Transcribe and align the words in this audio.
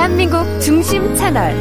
대한민국 0.00 0.46
중심 0.58 1.14
채널 1.14 1.54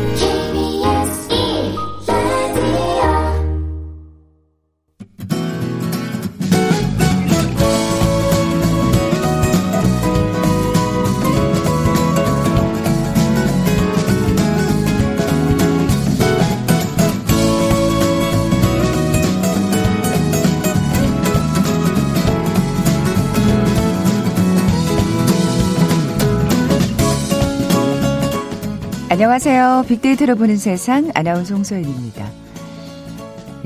안녕하세요. 29.20 29.84
빅데이터로 29.90 30.38
보는 30.38 30.56
세상 30.56 31.12
아나운서 31.14 31.54
홍소연입니다. 31.54 32.26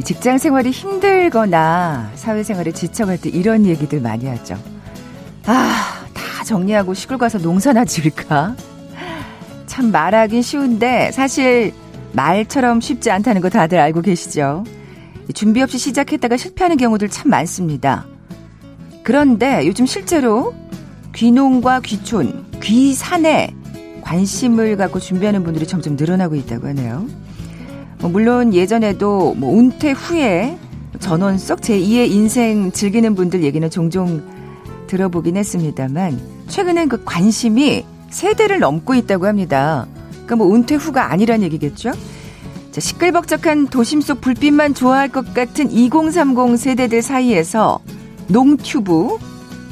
직장 0.03 0.39
생활이 0.39 0.71
힘들거나 0.71 2.09
사회생활에 2.16 2.71
지쳐갈 2.71 3.21
때 3.21 3.30
이런 3.30 3.67
얘기들 3.67 4.02
많이 4.02 4.25
하죠. 4.25 4.58
아, 5.45 6.08
다 6.11 6.44
정리하고 6.44 6.95
시골 6.95 7.20
가서 7.20 7.38
농사나 7.38 7.85
지을까? 7.85 8.55
참 9.67 9.91
말하긴 9.91 10.41
쉬운데 10.41 11.11
사실 11.11 11.72
말처럼 12.13 12.81
쉽지 12.81 13.11
않다는 13.11 13.39
거 13.39 13.52
다들 13.52 13.77
알고 13.77 14.02
계시죠? 14.02 14.63
준비 15.35 15.61
없이 15.61 15.77
시작했다가 15.77 16.35
실패하는 16.35 16.77
경우들 16.77 17.09
참 17.09 17.30
많습니다. 17.30 18.08
그런데 19.03 19.67
요즘 19.67 19.85
실제로 19.85 20.55
귀농과 21.13 21.81
귀촌, 21.81 22.44
귀산에 22.59 23.53
관심을 24.03 24.77
갖고 24.77 24.99
준비하는 24.99 25.43
분들이 25.43 25.66
점점 25.66 25.95
늘어나고 25.95 26.36
있다고 26.36 26.67
하네요. 26.67 27.05
뭐 28.00 28.11
물론 28.11 28.53
예전에도 28.53 29.33
뭐 29.36 29.58
은퇴 29.58 29.91
후에 29.91 30.58
전원 31.00 31.38
속 31.38 31.61
제2의 31.61 32.11
인생 32.11 32.72
즐기는 32.72 33.16
분들 33.16 33.44
얘기는 33.44 33.67
종종 33.69 34.22
들어보긴 34.88 35.38
했습니다만 35.38 36.19
최근엔 36.47 36.89
그 36.89 37.03
관심이 37.03 37.86
세대를 38.09 38.59
넘고 38.59 38.94
있다고 38.94 39.25
합니다. 39.25 39.88
그러니까 40.11 40.36
뭐 40.36 40.53
은퇴 40.53 40.75
후가 40.75 41.11
아니란 41.11 41.42
얘기겠죠? 41.42 41.92
자, 42.72 42.81
시끌벅적한 42.81 43.67
도심 43.67 44.02
속 44.02 44.22
불빛만 44.22 44.73
좋아할 44.73 45.08
것 45.08 45.33
같은 45.33 45.72
2030 45.72 46.58
세대들 46.58 47.02
사이에서 47.02 47.80
농튜브, 48.27 49.17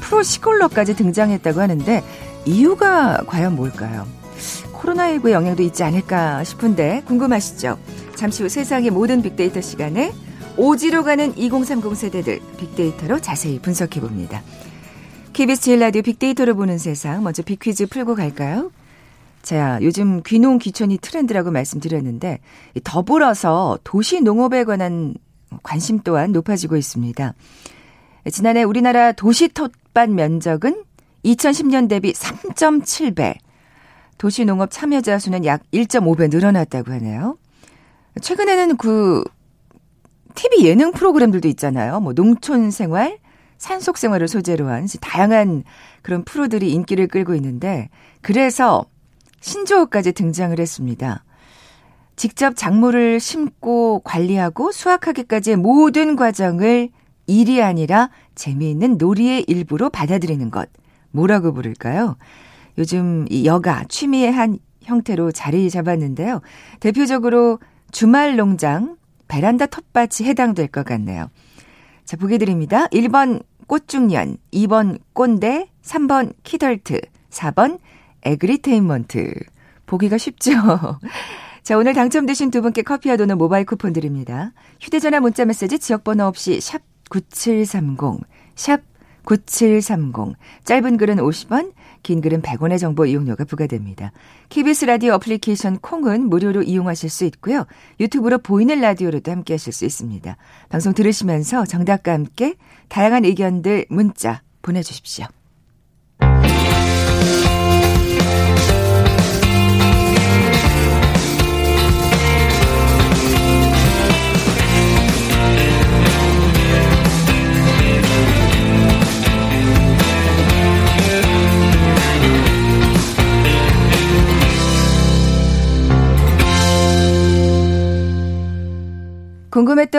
프로 0.00 0.22
시콜러까지 0.22 0.96
등장했다고 0.96 1.60
하는데 1.60 2.02
이유가 2.44 3.22
과연 3.26 3.56
뭘까요? 3.56 4.06
코로나19 4.82 5.30
영향도 5.30 5.62
있지 5.62 5.84
않을까 5.84 6.42
싶은데 6.44 7.02
궁금하시죠? 7.06 7.78
잠시 8.16 8.42
후 8.42 8.48
세상의 8.48 8.90
모든 8.90 9.22
빅데이터 9.22 9.60
시간에 9.60 10.12
오지로 10.56 11.04
가는 11.04 11.36
2030 11.36 11.96
세대들 11.96 12.40
빅데이터로 12.58 13.20
자세히 13.20 13.58
분석해 13.60 14.00
봅니다. 14.00 14.42
KBS 15.32 15.62
제일 15.62 15.78
라디오 15.80 16.02
빅데이터로 16.02 16.54
보는 16.54 16.78
세상 16.78 17.22
먼저 17.22 17.42
빅퀴즈 17.42 17.86
풀고 17.86 18.16
갈까요? 18.16 18.70
자, 19.42 19.78
요즘 19.82 20.22
귀농 20.24 20.58
귀촌이 20.58 20.98
트렌드라고 20.98 21.50
말씀드렸는데 21.50 22.40
더불어서 22.84 23.78
도시 23.82 24.20
농업에 24.20 24.64
관한 24.64 25.14
관심 25.62 26.00
또한 26.00 26.32
높아지고 26.32 26.76
있습니다. 26.76 27.34
지난해 28.30 28.62
우리나라 28.62 29.12
도시 29.12 29.48
텃밭 29.48 30.10
면적은 30.10 30.84
2010년 31.24 31.88
대비 31.88 32.12
3.7배, 32.12 33.36
도시 34.22 34.44
농업 34.44 34.70
참여자 34.70 35.18
수는 35.18 35.44
약 35.44 35.68
1.5배 35.72 36.30
늘어났다고 36.30 36.92
하네요. 36.92 37.38
최근에는 38.20 38.76
그 38.76 39.24
TV 40.36 40.64
예능 40.64 40.92
프로그램들도 40.92 41.48
있잖아요. 41.48 41.98
뭐 41.98 42.14
농촌 42.14 42.70
생활, 42.70 43.18
산속 43.58 43.98
생활을 43.98 44.28
소재로 44.28 44.68
한 44.68 44.86
다양한 45.00 45.64
그런 46.02 46.22
프로들이 46.22 46.70
인기를 46.70 47.08
끌고 47.08 47.34
있는데 47.34 47.88
그래서 48.20 48.84
신조어까지 49.40 50.12
등장을 50.12 50.56
했습니다. 50.56 51.24
직접 52.14 52.54
작물을 52.54 53.18
심고 53.18 54.02
관리하고 54.04 54.70
수확하기까지의 54.70 55.56
모든 55.56 56.14
과정을 56.14 56.90
일이 57.26 57.60
아니라 57.60 58.08
재미있는 58.36 58.98
놀이의 58.98 59.46
일부로 59.48 59.90
받아들이는 59.90 60.52
것. 60.52 60.68
뭐라고 61.10 61.52
부를까요? 61.52 62.16
요즘 62.78 63.26
이 63.30 63.46
여가, 63.46 63.84
취미의 63.88 64.32
한 64.32 64.58
형태로 64.82 65.32
자리 65.32 65.70
잡았는데요. 65.70 66.40
대표적으로 66.80 67.58
주말 67.90 68.36
농장, 68.36 68.96
베란다 69.28 69.66
텃밭이 69.66 70.28
해당될 70.28 70.68
것 70.68 70.84
같네요. 70.84 71.30
자, 72.04 72.16
보기 72.16 72.38
드립니다. 72.38 72.86
1번 72.88 73.42
꽃중년, 73.66 74.36
2번 74.52 74.98
꼰대, 75.12 75.68
3번 75.82 76.34
키덜트, 76.42 77.00
4번 77.30 77.78
agritainment. 78.22 79.34
보기가 79.86 80.18
쉽죠? 80.18 80.52
자, 81.62 81.76
오늘 81.76 81.94
당첨되신 81.94 82.50
두 82.50 82.60
분께 82.60 82.82
커피와 82.82 83.16
도넛 83.16 83.38
모바일 83.38 83.64
쿠폰 83.64 83.92
드립니다. 83.92 84.52
휴대전화 84.80 85.20
문자 85.20 85.44
메시지 85.44 85.78
지역번호 85.78 86.24
없이 86.24 86.60
샵 86.60 86.82
9730, 87.08 88.20
샵 88.54 88.80
9730. 89.24 90.36
짧은 90.64 90.96
글은 90.96 91.16
50원, 91.16 91.72
긴 92.02 92.20
글은 92.20 92.42
100원의 92.42 92.78
정보 92.78 93.06
이용료가 93.06 93.44
부과됩니다. 93.44 94.12
KBS 94.48 94.86
라디오 94.86 95.14
어플리케이션 95.14 95.78
콩은 95.78 96.28
무료로 96.28 96.62
이용하실 96.62 97.10
수 97.10 97.24
있고요. 97.26 97.66
유튜브로 98.00 98.38
보이는 98.38 98.80
라디오로도 98.80 99.30
함께 99.30 99.54
하실 99.54 99.72
수 99.72 99.84
있습니다. 99.84 100.36
방송 100.68 100.94
들으시면서 100.94 101.64
정답과 101.66 102.12
함께 102.12 102.54
다양한 102.88 103.24
의견들 103.24 103.86
문자 103.88 104.42
보내주십시오. 104.62 105.26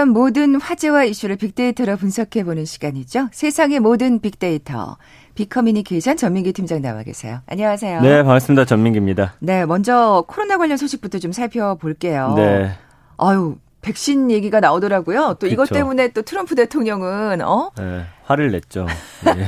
궁금했던 0.04 0.10
모든 0.10 0.60
화제와 0.60 1.06
이슈를 1.06 1.38
빅데이터로 1.38 1.96
분석해보는 1.96 2.66
시간이죠. 2.66 3.30
세상의 3.32 3.80
모든 3.80 4.20
빅데이터. 4.20 4.98
빅커뮤니케이션 5.36 6.18
전민기 6.18 6.52
팀장 6.54 6.82
나와 6.82 7.04
계세요. 7.04 7.40
안녕하세요. 7.48 8.02
네, 8.02 8.18
반갑습니다. 8.24 8.66
전민기입니다. 8.66 9.34
네, 9.40 9.66
먼저 9.66 10.26
코로나 10.28 10.58
관련 10.58 10.78
소식부터 10.78 11.20
좀 11.20 11.32
살펴볼게요. 11.32 12.34
네. 12.36 12.72
아유, 13.18 13.56
백신 13.82 14.30
얘기가 14.30 14.60
나오더라고요. 14.60 15.36
또 15.40 15.40
그쵸. 15.40 15.48
이것 15.48 15.70
때문에 15.70 16.10
또 16.10 16.22
트럼프 16.22 16.56
대통령은, 16.56 17.42
어? 17.42 17.72
네, 17.78 18.04
화를 18.26 18.52
냈죠. 18.52 18.86
네. 19.26 19.46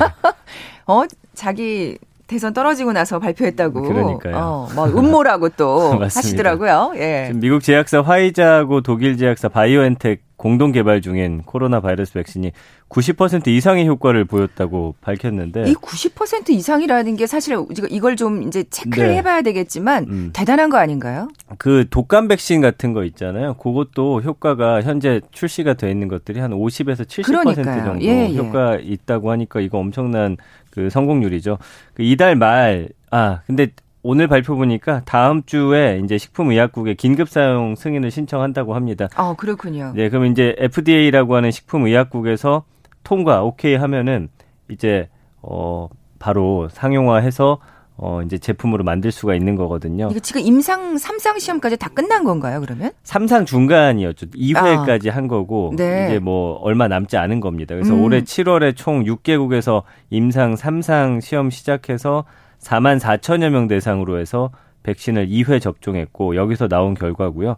어? 0.88 1.04
자기 1.34 1.98
대선 2.28 2.54
떨어지고 2.54 2.94
나서 2.94 3.20
발표했다고. 3.20 3.82
그러니까요. 3.84 4.36
어, 4.36 4.70
뭐 4.74 4.88
음모라고 4.88 5.50
또 5.50 6.00
하시더라고요. 6.02 6.94
예. 6.96 7.26
지금 7.28 7.40
미국 7.42 7.62
제약사 7.62 8.02
화이자하고 8.02 8.82
독일 8.82 9.18
제약사 9.18 9.50
바이오엔텍 9.50 10.22
공동 10.46 10.72
개발 10.72 11.02
중인 11.02 11.42
코로나 11.42 11.80
바이러스 11.80 12.14
백신이 12.14 12.52
90% 12.90 13.48
이상의 13.48 13.88
효과를 13.88 14.26
보였다고 14.26 14.94
밝혔는데 15.02 15.72
이 15.72 15.74
90% 15.74 16.52
이상이라는 16.52 17.16
게 17.16 17.26
사실 17.26 17.58
이걸 17.90 18.16
좀 18.16 18.44
이제 18.44 18.64
체크를 18.70 19.08
네. 19.08 19.18
해봐야 19.18 19.42
되겠지만 19.42 20.04
음. 20.08 20.30
대단한 20.34 20.70
거 20.70 20.78
아닌가요? 20.78 21.30
그 21.58 21.86
독감 21.90 22.28
백신 22.28 22.62
같은 22.62 22.94
거 22.94 23.06
있잖아요. 23.06 23.56
그것도 23.56 24.22
효과가 24.22 24.84
현재 24.84 25.20
출시가 25.32 25.74
돼 25.74 25.90
있는 25.90 26.08
것들이 26.08 26.40
한 26.40 26.52
50에서 26.52 27.08
70% 27.08 27.26
그러니까요. 27.26 27.84
정도 27.84 28.06
예, 28.06 28.30
예. 28.30 28.38
효과 28.38 28.76
있다고 28.76 29.32
하니까 29.32 29.62
이거 29.62 29.80
엄청난 29.80 30.38
그 30.70 30.92
성공률이죠. 30.92 31.58
그 31.96 32.04
이달 32.04 32.36
말, 32.36 32.90
아, 33.10 33.42
근데 33.48 33.70
오늘 34.08 34.28
발표 34.28 34.56
보니까 34.56 35.02
다음 35.06 35.42
주에 35.48 36.00
이제 36.04 36.20
식품의약국에 36.20 36.94
긴급 36.94 37.28
사용 37.28 37.74
승인을 37.74 38.12
신청한다고 38.12 38.76
합니다. 38.76 39.08
아, 39.16 39.34
그렇군요. 39.36 39.94
네, 39.96 40.10
그럼 40.10 40.28
이제 40.28 40.56
FDA라고 40.60 41.36
하는 41.36 41.50
식품의약국에서 41.50 42.66
통과 43.04 43.42
오케이 43.42 43.74
하면은 43.74 44.30
이제 44.70 45.10
어 45.42 45.90
바로 46.20 46.70
상용화해서 46.70 47.58
어, 47.98 48.22
이제 48.22 48.38
제품으로 48.38 48.84
만들 48.84 49.12
수가 49.12 49.34
있는 49.34 49.56
거거든요. 49.56 50.10
이거 50.12 50.20
지금 50.20 50.42
임상 50.42 50.98
3상 50.98 51.40
시험까지 51.40 51.78
다 51.78 51.90
끝난 51.90 52.24
건가요, 52.26 52.62
그러면? 52.62 52.92
3상 53.06 53.48
중간이었죠. 53.48 54.28
2회까지 54.28 55.10
아. 55.10 55.16
한 55.16 55.28
거고, 55.28 55.74
네. 55.78 56.10
이제 56.10 56.20
뭐 56.20 56.60
얼마 56.62 56.90
남지 56.90 57.16
않은 57.16 57.40
겁니다. 57.40 57.74
그래서 57.74 57.94
음. 57.94 58.04
올해 58.04 58.22
7월에 58.22 58.76
총 58.76 59.06
6개국에서 59.06 59.84
임상 60.10 60.56
3상 60.56 61.22
시험 61.22 61.50
시작해서 61.50 62.26
4만 62.60 63.00
4천여 63.00 63.50
명 63.50 63.68
대상으로 63.68 64.20
해서 64.20 64.52
백신을 64.84 65.28
2회 65.28 65.62
접종했고 65.62 66.36
여기서 66.36 66.68
나온 66.68 66.94
결과고요. 66.94 67.56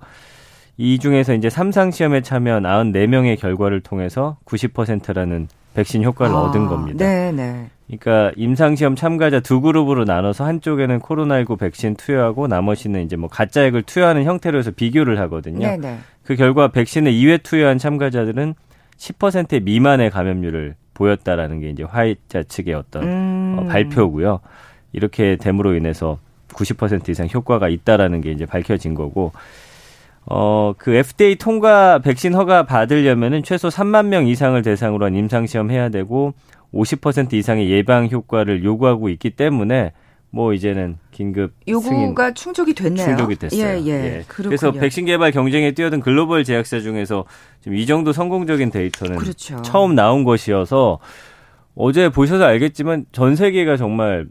이 0.78 1.00
중에서 1.00 1.34
이제 1.34 1.50
삼상 1.50 1.92
시험에 1.92 2.22
참여한 2.22 2.64
94명의 2.64 3.40
결과를 3.40 3.82
통해서 3.82 4.38
90%라는 4.46 5.48
백신 5.74 6.04
효과를 6.04 6.34
아, 6.34 6.42
얻은 6.42 6.68
겁니다. 6.68 7.06
네, 7.06 7.32
네. 7.32 7.70
그러니까 7.88 8.32
임상시험 8.36 8.96
참가자 8.96 9.40
두 9.40 9.62
그룹으로 9.62 10.06
나눠서 10.06 10.44
한쪽에는 10.46 11.00
코로나19 11.00 11.58
백신 11.60 11.96
투여하고 11.96 12.48
나머지는 12.48 13.04
이제 13.04 13.16
뭐 13.16 13.30
가짜액을 13.30 13.84
투여하는 13.84 14.24
형태로 14.24 14.60
해서 14.60 14.72
비교를 14.72 15.20
하거든요. 15.22 15.60
네네. 15.60 15.78
네. 15.78 15.98
그 16.24 16.36
결과 16.36 16.68
백신을 16.70 17.12
2회 17.12 17.44
투여한 17.44 17.78
참가자들은 17.78 18.56
10% 18.98 19.64
미만의 19.64 20.10
감염률을 20.10 20.76
보였다라는 20.94 21.62
게 21.62 21.70
이제 21.70 21.84
화이자 21.84 22.44
측의 22.44 22.74
어떤 22.74 23.04
음. 23.04 23.56
어, 23.60 23.68
발표고요. 23.68 24.42
이렇게 24.94 25.36
됨으로 25.38 25.76
인해서 25.76 26.20
90% 26.50 27.10
이상 27.10 27.28
효과가 27.32 27.70
있다라는 27.70 28.22
게 28.22 28.32
이제 28.32 28.46
밝혀진 28.46 28.96
거고 28.96 29.32
어, 30.26 30.74
그 30.78 30.94
FDA 30.94 31.36
통과 31.36 32.00
백신 32.00 32.34
허가 32.34 32.64
받으려면은 32.64 33.44
최소 33.44 33.70
3만 33.70 34.08
명 34.08 34.28
이상을 34.28 34.62
대상으로 34.62 35.06
한 35.06 35.16
임상 35.16 35.48
시험 35.48 35.72
해야 35.72 35.90
되고 35.90 36.34
50% 36.74 37.34
이상의 37.34 37.70
예방 37.70 38.10
효과를 38.10 38.64
요구하고 38.64 39.10
있기 39.10 39.32
때문에 39.32 39.94
뭐 40.30 40.54
이제는 40.54 40.98
긴급 41.12 41.54
요구가 41.68 42.34
충족이 42.34 42.74
됐네요. 42.74 43.06
충족이 43.06 43.38
됐어요. 43.38 43.62
예, 43.62 43.82
예. 43.86 43.90
예. 43.90 44.24
그래서 44.28 44.74
백신 44.74 45.06
개발 45.06 45.32
경쟁에 45.32 45.72
뛰어든 45.72 46.02
글로벌 46.02 46.44
제약사 46.44 46.82
중에서 46.82 47.24
지금 47.62 47.78
이 47.78 47.86
정도 47.86 48.12
성공적인 48.12 48.70
데이터는 48.70 49.16
그렇죠. 49.16 49.62
처음 49.62 49.96
나온 49.96 50.26
것이어서 50.26 51.00
어제 51.76 52.10
보셔서 52.10 52.44
알겠지만 52.44 53.06
전 53.14 53.38
세계가 53.38 53.78
정말 53.78 54.28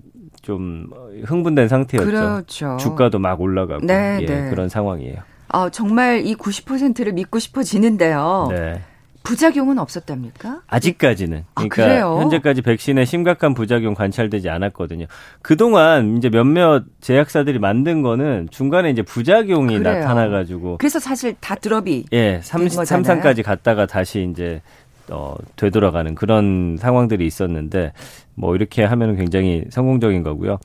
좀 0.47 0.87
흥분된 1.25 1.67
상태였죠. 1.67 2.07
그렇죠. 2.07 2.77
주가도 2.79 3.19
막 3.19 3.41
올라가고 3.41 3.85
네, 3.85 4.19
예, 4.21 4.27
네. 4.27 4.49
그런 4.49 4.69
상황이에요. 4.69 5.17
아, 5.49 5.71
정말 5.71 6.25
이 6.25 6.37
90%를 6.37 7.15
믿고 7.15 7.41
싶어지는데요. 7.41 8.47
네. 8.53 8.81
부작용은 9.25 9.81
없었답니까? 9.81 10.61
아직까지는. 10.69 11.47
아, 11.57 11.65
그러니까 11.69 12.07
아, 12.07 12.21
현재까지 12.21 12.63
백신에 12.63 13.05
심각한 13.05 13.55
부작용 13.55 13.95
관찰되지 13.95 14.49
않았거든요. 14.49 15.07
그동안 15.43 16.17
이제 16.17 16.31
몇몇 16.31 16.85
제약사들이 17.01 17.59
만든 17.59 18.03
거는 18.03 18.47
중간에 18.53 18.91
이제 18.91 19.03
부작용이 19.03 19.79
그래요. 19.79 19.99
나타나 19.99 20.29
가지고 20.29 20.79
그래서 20.79 21.01
사실 21.01 21.35
다 21.41 21.57
드럽이 21.57 22.05
예, 22.13 22.39
3, 22.45 22.67
3상까지 22.67 23.43
갔다가 23.43 23.87
다시 23.87 24.29
이제 24.31 24.63
어, 25.11 25.35
되돌아가는 25.56 26.14
그런 26.14 26.76
상황들이 26.79 27.26
있었는데 27.26 27.93
뭐 28.35 28.55
이렇게 28.55 28.85
하면 28.85 29.17
굉장히 29.17 29.64
성공적인 29.70 30.23
거고요. 30.23 30.58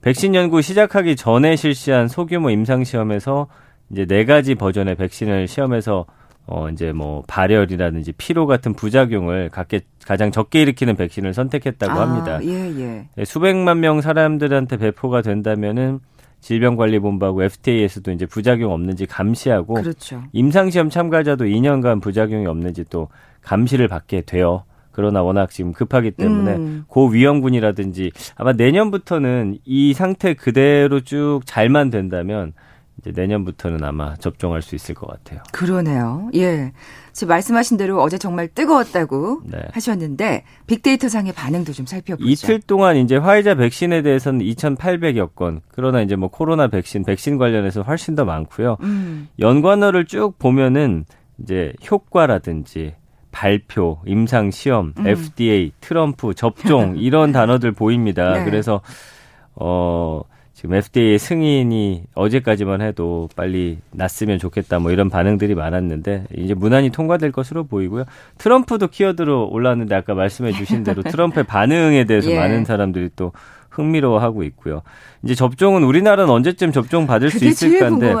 백신 0.00 0.34
연구 0.34 0.62
시작하기 0.62 1.16
전에 1.16 1.56
실시한 1.56 2.08
소규모 2.08 2.50
임상 2.50 2.84
시험에서 2.84 3.48
이제 3.90 4.06
네 4.06 4.24
가지 4.24 4.54
버전의 4.54 4.94
백신을 4.96 5.48
시험해서 5.48 6.06
어 6.46 6.70
이제 6.70 6.92
뭐 6.92 7.22
발열이라든지 7.26 8.12
피로 8.12 8.46
같은 8.46 8.72
부작용을 8.72 9.50
갖게 9.50 9.80
가장 10.06 10.30
적게 10.30 10.62
일으키는 10.62 10.96
백신을 10.96 11.34
선택했다고 11.34 11.92
아, 11.92 12.02
합니다. 12.02 12.40
예, 12.42 12.70
예. 12.80 13.08
네, 13.14 13.24
수백만 13.26 13.80
명 13.80 14.00
사람들한테 14.00 14.78
배포가 14.78 15.20
된다면은 15.20 16.00
질병관리본부하고 16.40 17.42
FDA에서도 17.42 18.10
이제 18.12 18.26
부작용 18.26 18.72
없는지 18.72 19.06
감시하고 19.06 19.74
그렇죠. 19.74 20.22
임상시험 20.32 20.90
참가자도 20.90 21.44
2년간 21.44 22.00
부작용이 22.00 22.46
없는지 22.46 22.84
또 22.90 23.08
감시를 23.42 23.88
받게 23.88 24.22
돼요. 24.22 24.64
그러나 24.92 25.22
워낙 25.22 25.50
지금 25.50 25.72
급하기 25.72 26.12
때문에 26.12 26.56
음. 26.56 26.84
고위험군이라든지 26.88 28.10
아마 28.34 28.52
내년부터는 28.52 29.58
이 29.64 29.94
상태 29.94 30.34
그대로 30.34 31.00
쭉 31.00 31.42
잘만 31.44 31.90
된다면 31.90 32.52
이제 33.00 33.12
내년부터는 33.14 33.84
아마 33.84 34.16
접종할 34.16 34.62
수 34.62 34.74
있을 34.74 34.94
것 34.94 35.06
같아요. 35.06 35.40
그러네요. 35.52 36.30
예. 36.34 36.72
지금 37.12 37.28
말씀하신 37.28 37.76
대로 37.76 38.00
어제 38.00 38.18
정말 38.18 38.48
뜨거웠다고 38.48 39.42
네. 39.44 39.58
하셨는데 39.72 40.44
빅데이터 40.66 41.08
상의 41.08 41.32
반응도 41.32 41.72
좀 41.72 41.86
살펴보죠. 41.86 42.28
이틀 42.28 42.60
동안 42.60 42.96
이제 42.96 43.16
화이자 43.16 43.54
백신에 43.54 44.02
대해서는 44.02 44.40
2,800여 44.40 45.34
건. 45.34 45.60
그러나 45.68 46.00
이제 46.00 46.16
뭐 46.16 46.28
코로나 46.28 46.68
백신, 46.68 47.04
백신 47.04 47.38
관련해서 47.38 47.82
훨씬 47.82 48.14
더 48.14 48.24
많고요. 48.24 48.76
음. 48.82 49.28
연관어를 49.38 50.06
쭉 50.06 50.38
보면은 50.38 51.04
이제 51.42 51.72
효과라든지 51.88 52.94
발표, 53.30 54.00
임상 54.06 54.50
시험, 54.50 54.92
음. 54.98 55.06
FDA, 55.06 55.72
트럼프, 55.80 56.34
접종 56.34 56.96
이런 56.98 57.30
단어들 57.30 57.72
보입니다. 57.72 58.38
네. 58.38 58.44
그래서 58.44 58.80
어 59.54 60.22
지금 60.58 60.74
FDA의 60.74 61.20
승인이 61.20 62.02
어제까지만 62.16 62.80
해도 62.80 63.28
빨리 63.36 63.78
났으면 63.92 64.40
좋겠다 64.40 64.80
뭐 64.80 64.90
이런 64.90 65.08
반응들이 65.08 65.54
많았는데 65.54 66.24
이제 66.36 66.52
무난히 66.52 66.90
통과될 66.90 67.30
것으로 67.30 67.62
보이고요. 67.62 68.06
트럼프도 68.38 68.88
키워드로 68.88 69.50
올라왔는데 69.52 69.94
아까 69.94 70.14
말씀해 70.14 70.50
주신 70.50 70.82
대로 70.82 71.02
트럼프의 71.06 71.44
반응에 71.44 72.06
대해서 72.06 72.32
예. 72.32 72.36
많은 72.36 72.64
사람들이 72.64 73.10
또 73.14 73.30
흥미로워하고 73.70 74.42
있고요. 74.42 74.82
이제 75.22 75.36
접종은 75.36 75.84
우리나라는 75.84 76.28
언제쯤 76.28 76.72
접종 76.72 77.06
받을 77.06 77.30
수 77.30 77.44
있을까인데 77.44 78.16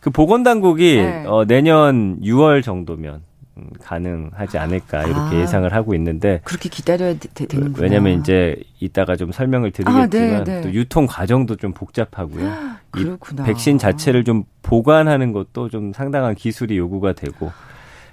그 0.00 0.08
보건당국이 0.08 0.96
네. 0.96 1.24
어, 1.26 1.44
내년 1.44 2.18
6월 2.22 2.62
정도면 2.62 3.16
음, 3.16 3.31
가능하지 3.82 4.58
않을까 4.58 5.04
이렇게 5.04 5.36
아, 5.36 5.40
예상을 5.40 5.72
하고 5.74 5.94
있는데 5.94 6.40
그렇게 6.44 6.68
기다려야 6.68 7.14
되, 7.18 7.46
는구나 7.46 7.82
왜냐하면 7.82 8.20
이제 8.20 8.56
이따가 8.80 9.16
좀 9.16 9.30
설명을 9.30 9.72
드리겠지만 9.72 10.02
아, 10.02 10.08
네, 10.08 10.44
네. 10.44 10.60
또 10.62 10.72
유통 10.72 11.06
과정도 11.06 11.56
좀 11.56 11.72
복잡하고요. 11.72 12.72
그렇구나. 12.90 13.42
이 13.42 13.46
백신 13.46 13.78
자체를 13.78 14.24
좀 14.24 14.44
보관하는 14.62 15.32
것도 15.32 15.68
좀 15.68 15.92
상당한 15.92 16.34
기술이 16.34 16.76
요구가 16.76 17.12
되고. 17.12 17.52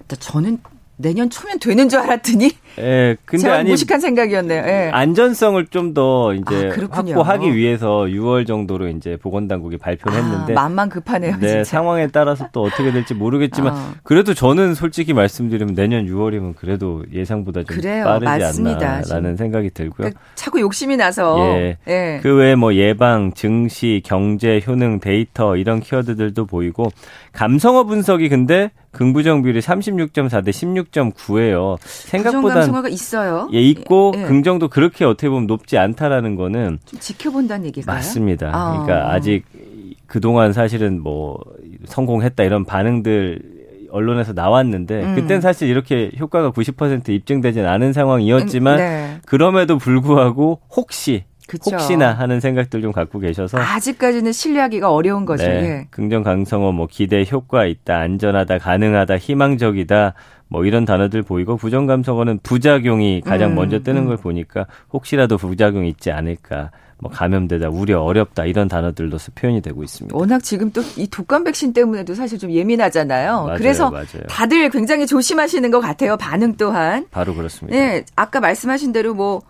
저는 0.07 0.59
내년 1.01 1.30
초면 1.30 1.60
되는 1.60 1.88
줄 1.88 2.00
알았더니 2.00 2.51
예, 2.80 3.16
근데 3.24 3.44
제가 3.44 3.56
아니 3.56 3.69
무식한 3.69 4.00
생각이었네요. 4.01 4.63
예. 4.68 4.90
안전성을 4.94 5.66
좀 5.68 5.94
더 5.94 6.34
이제 6.36 6.72
아, 6.72 6.88
확보하기 6.92 7.56
위해서 7.56 8.01
6월 8.01 8.46
정도로 8.46 8.90
이제 8.90 9.18
보건당국이 9.18 9.78
발표를 9.78 10.18
아, 10.19 10.22
했는데 10.22 10.54
마음만 10.54 10.90
급하네요. 10.90 11.38
네, 11.40 11.48
진짜. 11.48 11.63
상황에 11.63 12.07
따라서 12.07 12.48
또 12.51 12.62
어떻게 12.62 12.92
될지 12.92 13.13
모르겠지만 13.16 13.74
어. 13.74 13.94
그래도 14.04 14.34
저는 14.36 14.75
솔직히 14.75 15.13
말씀드리면 15.13 15.74
내년 15.74 16.06
6월이면 16.06 16.56
그래도 16.57 17.04
예상보다 17.12 17.63
좀 17.63 17.78
그래요, 17.78 18.04
빠르지 18.04 18.25
맞습니다. 18.25 18.88
않나라는 18.98 19.36
생각이 19.38 19.72
들고요. 19.72 20.10
그, 20.10 20.13
자꾸 20.36 20.60
욕심이 20.60 20.96
나서 20.96 21.40
예. 21.57 21.78
예. 21.88 22.19
그 22.22 22.36
외에 22.36 22.54
뭐 22.56 22.75
예방, 22.75 23.34
증시, 23.34 24.01
경제, 24.06 24.62
효능, 24.68 25.00
데이터 25.00 25.56
이런 25.56 25.79
키워드들도 25.79 26.46
보이고 26.46 26.91
감성어 27.32 27.86
분석이 27.86 28.29
근데 28.29 28.70
긍부정 28.91 29.43
비율이 29.43 29.60
36.4 29.60 30.43
대 30.43 30.51
16.9예요. 30.51 31.77
생각보다 31.81 32.55
감성어가 32.55 32.89
있어요. 32.89 33.50
예, 33.53 33.62
있고 33.62 34.13
예. 34.15 34.24
긍정도 34.24 34.67
그렇게 34.67 35.05
어떻게 35.05 35.29
보면 35.29 35.48
높지 35.48 35.77
않다라는 35.77 36.36
거는 36.36 36.79
좀 36.86 37.00
지켜본다는 37.00 37.67
얘기가요? 37.67 37.96
맞습니다. 37.96 38.51
아. 38.53 38.84
그러니까 38.84 39.13
아직 39.13 39.43
그동안 40.08 40.53
사실은 40.53 41.01
뭐 41.01 41.38
성공했다 41.86 42.43
이런 42.43 42.65
반응들 42.65 43.60
언론에서 43.91 44.34
나왔는데 44.34 45.03
음. 45.03 45.15
그땐 45.15 45.41
사실 45.41 45.67
이렇게 45.67 46.12
효과가 46.19 46.51
90% 46.51 47.10
입증되진 47.10 47.65
않은 47.65 47.93
상황이었지만 47.93 48.74
음, 48.74 48.77
네. 48.77 49.17
그럼에도 49.25 49.77
불구하고 49.77 50.62
혹시 50.75 51.25
그쵸. 51.50 51.72
혹시나 51.72 52.13
하는 52.13 52.39
생각들 52.39 52.82
좀 52.82 52.91
갖고 52.91 53.20
계셔서 53.20 53.58
아직까지는 53.58 54.32
신뢰하기가 54.32 54.91
어려운 54.94 55.25
거죠. 55.25 55.44
네, 55.48 55.63
예. 55.63 55.88
긍정 55.89 56.24
강성어 56.24 56.72
뭐 56.72 56.88
기대 56.89 57.25
효과 57.29 57.65
있다, 57.65 57.98
안전하다, 57.98 58.60
가능하다, 58.60 59.18
희망적이다 59.18 60.13
뭐 60.48 60.65
이런 60.65 60.86
단어들 60.86 61.24
보이고 61.24 61.58
부정 61.58 61.86
감성어는 61.88 62.39
부작용이 62.44 63.22
가장 63.25 63.51
음, 63.51 63.56
먼저 63.56 63.79
뜨는 63.82 64.03
음. 64.03 64.08
걸 64.08 64.18
보니까 64.18 64.68
혹시라도 64.94 65.38
부작용이 65.38 65.89
있지 65.89 66.12
않을까. 66.12 66.72
뭐 67.01 67.10
감염되다, 67.10 67.70
우려, 67.70 68.01
어렵다 68.01 68.44
이런 68.46 68.68
단어들로서 68.68 69.32
표현이 69.34 69.62
되고 69.62 69.84
있습니다. 69.84 70.18
워낙 70.18 70.44
지금 70.44 70.70
또 70.74 70.82
이 70.98 71.08
독감 71.08 71.46
백신 71.46 71.72
때문에도 71.72 72.13
사실 72.13 72.38
좀 72.38 72.51
예민하잖아요. 72.51 73.44
맞아요, 73.46 73.58
그래서 73.58 73.89
맞아요. 73.89 74.06
다들 74.27 74.70
굉장히 74.70 75.08
조심하시는 75.08 75.72
것 75.72 75.79
같아요. 75.79 76.18
반응 76.18 76.56
또한. 76.58 77.06
바로 77.10 77.34
그렇습니다. 77.34 77.77
네, 77.77 78.03
아까 78.18 78.41
말씀하신 78.41 78.91
대로 78.91 79.13
뭐 79.13 79.41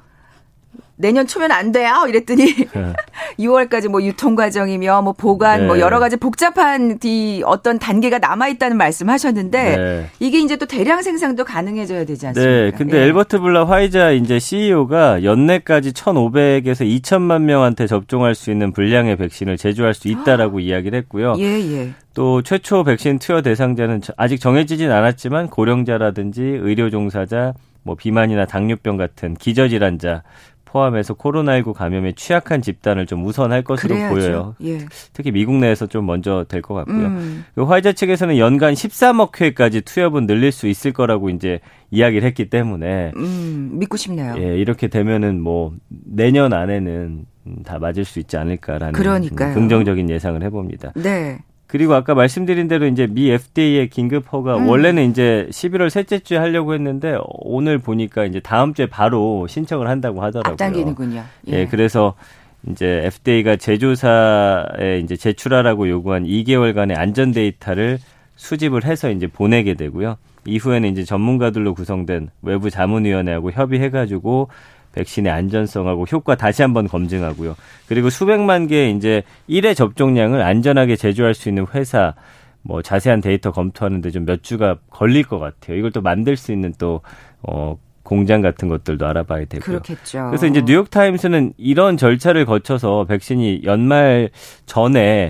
내년 1.02 1.28
초면 1.28 1.52
안 1.52 1.72
돼요. 1.72 2.06
이랬더니 2.10 2.54
네. 2.54 2.94
6월까지 3.40 3.88
뭐 3.88 4.04
유통 4.04 4.36
과정이며 4.36 5.02
뭐 5.02 5.14
보관 5.14 5.60
뭐 5.60 5.62
네. 5.62 5.68
뭐 5.68 5.80
여러 5.80 5.98
가지 5.98 6.18
복잡한 6.18 7.00
이 7.06 7.42
어떤 7.46 7.80
단계가 7.80 8.20
남아 8.20 8.50
있다는 8.50 8.76
말씀하셨는데 8.76 9.78
네. 9.78 10.10
이게 10.20 10.40
이제 10.40 10.58
또 10.58 10.66
대량 10.66 11.02
생산도 11.02 11.46
가능해져야 11.46 12.04
되지 12.04 12.28
않습니까? 12.28 12.52
네. 12.52 12.72
근데 12.78 12.98
예. 12.98 13.04
엘버트 13.04 13.40
블라 13.40 13.66
화이자 13.66 14.12
이제 14.12 14.40
CEO가 14.40 15.24
연내까지 15.24 15.94
1,500에서 15.94 17.02
2천만 17.02 17.44
명한테 17.44 17.88
접종할 17.88 18.36
수 18.36 18.52
있는 18.52 18.74
분량의 18.74 19.16
백신을 19.16 19.56
제조할 19.56 19.94
수 19.94 20.10
있다라고 20.10 20.58
아. 20.58 20.62
이야기를 20.62 21.00
했고요. 21.00 21.36
예, 21.38 21.46
예. 21.46 21.94
또 22.14 22.42
최초 22.42 22.84
백신 22.84 23.20
투여 23.20 23.42
대상자는 23.42 24.02
아직 24.18 24.42
정해지진 24.42 24.92
않았지만 24.92 25.48
고령자라든지 25.48 26.42
의료 26.42 26.90
종사자 26.90 27.54
뭐 27.84 27.96
비만이나 27.96 28.46
당뇨병 28.46 28.98
같은 28.98 29.36
기저질환자 29.36 30.24
포함해서 30.72 31.16
코로나19 31.16 31.74
감염에 31.74 32.12
취약한 32.14 32.62
집단을 32.62 33.06
좀 33.08 33.26
우선할 33.26 33.64
것으로 33.64 33.96
그래야죠. 33.96 34.14
보여요. 34.16 34.56
예. 34.64 34.80
특히 35.14 35.32
미국 35.32 35.56
내에서 35.56 35.88
좀 35.88 36.06
먼저 36.06 36.46
될 36.48 36.62
것 36.62 36.74
같고요. 36.76 37.08
음. 37.08 37.46
그 37.56 37.64
화이자 37.64 37.94
측에서는 37.94 38.38
연간 38.38 38.74
13억 38.74 39.42
회까지 39.42 39.82
투여분 39.82 40.28
늘릴 40.28 40.52
수 40.52 40.68
있을 40.68 40.92
거라고 40.94 41.30
이제 41.30 41.60
이야기를 41.92 42.28
했기 42.28 42.50
때문에 42.50 43.12
음, 43.16 43.72
믿고 43.74 43.98
싶네요. 43.98 44.36
예, 44.38 44.58
이렇게 44.58 44.88
되면은 44.88 45.42
뭐 45.42 45.74
내년 45.88 46.54
안에는 46.54 47.26
다 47.66 47.80
맞을 47.80 48.06
수 48.06 48.20
있지 48.20 48.38
않을까라는 48.38 48.94
그러니까요. 48.94 49.56
긍정적인 49.56 50.10
예상을 50.10 50.42
해봅니다. 50.44 50.92
네. 50.96 51.40
그리고 51.70 51.94
아까 51.94 52.16
말씀드린 52.16 52.68
대로 52.68 52.88
이제 52.88 53.06
미 53.06 53.30
FDA의 53.30 53.90
긴급 53.90 54.34
허가 54.34 54.58
음. 54.58 54.68
원래는 54.68 55.12
이제 55.12 55.48
11월 55.52 55.92
셋째 55.92 56.18
주에 56.18 56.40
하려고 56.40 56.74
했는데 56.74 57.16
오늘 57.28 57.78
보니까 57.78 58.26
이제 58.26 58.40
다음 58.40 58.74
주에 58.74 58.88
바로 58.88 59.46
신청을 59.46 59.88
한다고 59.88 60.24
하더라고요. 60.24 60.54
앞당기는군요. 60.54 61.24
예, 61.50 61.54
예 61.54 61.66
그래서 61.68 62.16
이제 62.68 63.02
FDA가 63.06 63.58
제조사에 63.58 65.00
이제 65.04 65.16
제출하라고 65.16 65.88
요구한 65.90 66.24
2개월간의 66.24 66.98
안전 66.98 67.32
데이터를 67.32 68.00
수집을 68.36 68.84
해서 68.84 69.12
이제 69.12 69.28
보내게 69.28 69.76
되고요. 69.76 70.18
이후에는 70.46 70.90
이제 70.90 71.04
전문가들로 71.04 71.76
구성된 71.76 72.32
외부 72.42 72.72
자문위원회하고 72.72 73.52
협의해가지고 73.52 74.50
백신의 74.94 75.32
안전성하고 75.32 76.06
효과 76.12 76.36
다시 76.36 76.62
한번 76.62 76.88
검증하고요. 76.88 77.56
그리고 77.88 78.10
수백만 78.10 78.68
개의 78.68 78.96
이제 78.96 79.24
1회 79.50 79.76
접종량을 79.76 80.42
안전하게 80.42 80.96
제조할 80.96 81.34
수 81.34 81.50
있는 81.50 81.66
회사 81.74 82.14
뭐 82.62 82.82
자세한 82.82 83.22
데이터 83.22 83.52
검토하는데 83.52 84.12
좀 84.12 84.26
몇 84.26 84.44
주가 84.44 84.78
걸릴 84.90 85.24
것 85.24 85.40
같아요. 85.40 85.78
이걸 85.78 85.92
또 85.92 86.02
만들 86.02 86.36
수 86.36 86.52
있는 86.52 86.74
또 86.78 87.02
어, 87.42 87.78
공장 88.04 88.42
같은 88.42 88.68
것들도 88.68 89.06
알아봐야 89.06 89.46
되고요. 89.46 89.80
그렇겠죠. 89.82 90.26
그래서 90.28 90.48
이제 90.48 90.64
뉴욕 90.66 90.90
타임스는 90.90 91.54
이런 91.58 91.96
절차를 91.96 92.46
거쳐서 92.46 93.06
백신이 93.06 93.62
연말 93.64 94.30
전에 94.66 95.30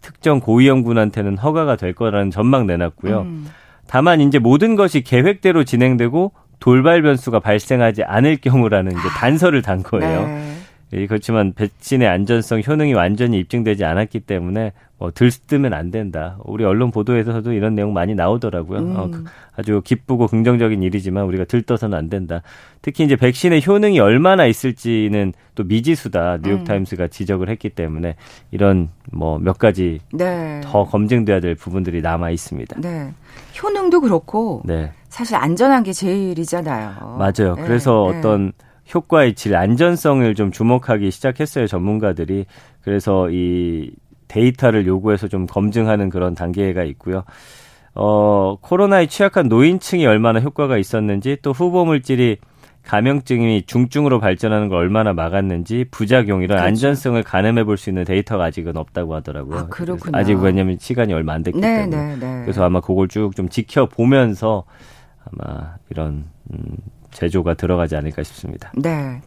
특정 0.00 0.40
고위험군한테는 0.40 1.38
허가가 1.38 1.76
될 1.76 1.92
거라는 1.94 2.30
전망 2.30 2.66
내놨고요. 2.66 3.20
음. 3.22 3.48
다만 3.86 4.20
이제 4.20 4.38
모든 4.38 4.74
것이 4.76 5.02
계획대로 5.02 5.64
진행되고 5.64 6.32
돌발 6.62 7.02
변수가 7.02 7.40
발생하지 7.40 8.04
않을 8.04 8.36
경우라는 8.36 8.92
이제 8.92 9.08
단서를 9.18 9.62
단 9.62 9.82
거예요. 9.82 10.26
네. 10.28 10.54
예, 10.92 11.06
그렇지만 11.08 11.54
백신의 11.54 12.06
안전성 12.06 12.62
효능이 12.64 12.94
완전히 12.94 13.40
입증되지 13.40 13.84
않았기 13.84 14.20
때문에 14.20 14.72
뭐 15.02 15.10
들뜨면 15.12 15.74
안 15.74 15.90
된다. 15.90 16.38
우리 16.44 16.64
언론 16.64 16.92
보도에서도 16.92 17.52
이런 17.52 17.74
내용 17.74 17.92
많이 17.92 18.14
나오더라고요. 18.14 18.78
음. 18.78 18.96
어, 18.96 19.10
그 19.10 19.24
아주 19.56 19.82
기쁘고 19.84 20.28
긍정적인 20.28 20.80
일이지만 20.80 21.24
우리가 21.24 21.44
들떠서는 21.44 21.98
안 21.98 22.08
된다. 22.08 22.42
특히 22.82 23.02
이제 23.02 23.16
백신의 23.16 23.66
효능이 23.66 23.98
얼마나 23.98 24.46
있을지는 24.46 25.32
또 25.56 25.64
미지수다. 25.64 26.38
뉴욕타임스가 26.44 27.04
음. 27.04 27.08
지적을 27.10 27.48
했기 27.48 27.68
때문에 27.70 28.14
이런 28.52 28.90
뭐 29.10 29.40
몇 29.40 29.58
가지 29.58 29.98
네. 30.12 30.60
더 30.62 30.84
검증돼야 30.84 31.40
될 31.40 31.56
부분들이 31.56 32.00
남아 32.00 32.30
있습니다. 32.30 32.80
네. 32.80 33.12
효능도 33.60 34.02
그렇고 34.02 34.62
네. 34.64 34.92
사실 35.08 35.34
안전한 35.34 35.82
게 35.82 35.92
제일이잖아요. 35.92 37.16
맞아요. 37.18 37.56
네. 37.56 37.62
그래서 37.64 38.08
네. 38.12 38.18
어떤 38.18 38.52
효과의 38.94 39.34
질, 39.34 39.56
안전성을 39.56 40.32
좀 40.36 40.52
주목하기 40.52 41.10
시작했어요, 41.10 41.66
전문가들이. 41.66 42.46
그래서 42.82 43.28
이 43.30 43.90
데이터를 44.32 44.86
요구해서 44.86 45.28
좀 45.28 45.46
검증하는 45.46 46.08
그런 46.08 46.34
단계가 46.34 46.82
있고요. 46.84 47.24
어, 47.94 48.56
코로나에 48.62 49.06
취약한 49.06 49.48
노인층이 49.48 50.06
얼마나 50.06 50.40
효과가 50.40 50.78
있었는지 50.78 51.36
또 51.42 51.52
후보 51.52 51.84
물질이 51.84 52.38
감염증이 52.84 53.62
중증으로 53.66 54.18
발전하는 54.18 54.68
걸 54.68 54.78
얼마나 54.78 55.12
막았는지 55.12 55.84
부작용 55.92 56.38
이런 56.42 56.56
그렇죠. 56.56 56.64
안전성을 56.66 57.22
가늠해 57.22 57.62
볼 57.64 57.76
수 57.76 57.90
있는 57.90 58.04
데이터가 58.04 58.44
아직은 58.46 58.76
없다고 58.76 59.14
하더라고요. 59.16 59.58
아, 59.58 59.66
그렇군요. 59.68 60.18
아직 60.18 60.34
왜냐면 60.34 60.78
시간이 60.80 61.12
얼마 61.12 61.34
안 61.34 61.42
됐기 61.44 61.60
네, 61.60 61.76
때문에. 61.88 62.16
네, 62.16 62.16
네. 62.16 62.40
그래서 62.42 62.64
아마 62.64 62.80
그걸 62.80 63.06
쭉 63.08 63.36
좀 63.36 63.48
지켜보면서 63.48 64.64
아마 65.30 65.74
이런 65.90 66.24
음, 66.52 66.58
제조가 67.12 67.54
들어가지 67.54 67.94
않을까 67.94 68.22
싶습니다. 68.24 68.72
네. 68.76 69.20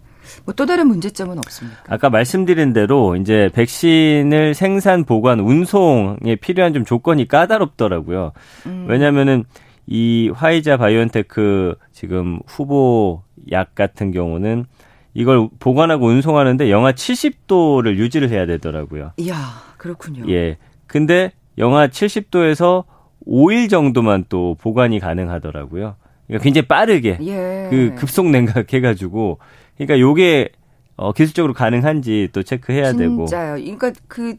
뭐 0.45 0.53
또 0.55 0.65
다른 0.65 0.87
문제점은 0.87 1.37
없습니까? 1.37 1.83
아까 1.87 2.09
말씀드린 2.09 2.73
대로 2.73 3.15
이제 3.15 3.49
백신을 3.53 4.53
생산, 4.53 5.03
보관, 5.03 5.39
운송에 5.39 6.35
필요한 6.39 6.73
좀 6.73 6.85
조건이 6.85 7.27
까다롭더라고요. 7.27 8.31
음. 8.65 8.85
왜냐면은 8.87 9.43
이 9.87 10.31
화이자 10.33 10.77
바이오엔테크 10.77 11.75
지금 11.91 12.39
후보 12.47 13.21
약 13.51 13.75
같은 13.75 14.11
경우는 14.11 14.65
이걸 15.13 15.47
보관하고 15.59 16.07
운송하는데 16.07 16.69
영하 16.71 16.91
70도를 16.91 17.97
유지를 17.97 18.29
해야 18.29 18.45
되더라고요. 18.45 19.11
이야, 19.17 19.35
그렇군요. 19.77 20.29
예. 20.29 20.57
근데 20.87 21.31
영하 21.57 21.87
70도에서 21.87 22.83
5일 23.27 23.69
정도만 23.69 24.25
또 24.29 24.55
보관이 24.59 24.99
가능하더라고요. 24.99 25.95
그러니까 26.27 26.43
굉장히 26.43 26.67
빠르게 26.67 27.17
예. 27.21 27.67
그 27.69 27.95
급속 27.95 28.29
냉각해가지고 28.29 29.39
그러니까 29.77 29.99
요게 29.99 30.49
어, 30.97 31.11
기술적으로 31.11 31.53
가능한지 31.53 32.29
또 32.31 32.43
체크해야 32.43 32.91
진짜요. 32.91 33.09
되고. 33.09 33.25
진짜요. 33.25 33.53
그러니까 33.55 33.91
그 34.07 34.35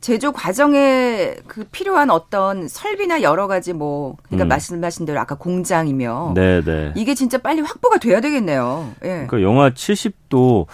제조 0.00 0.32
과정에 0.32 1.36
그 1.46 1.64
필요한 1.70 2.10
어떤 2.10 2.66
설비나 2.66 3.22
여러 3.22 3.46
가지 3.46 3.72
뭐 3.72 4.16
그러니까 4.24 4.46
음. 4.46 4.48
말씀하신 4.48 5.06
대로 5.06 5.20
아까 5.20 5.36
공장이며 5.36 6.32
네네. 6.34 6.64
네. 6.64 6.92
이게 6.96 7.14
진짜 7.14 7.38
빨리 7.38 7.60
확보가 7.60 7.98
돼야 7.98 8.20
되겠네요. 8.20 8.92
예. 9.04 9.08
그러니까 9.08 9.42
영하 9.42 9.70
70도 9.70 10.66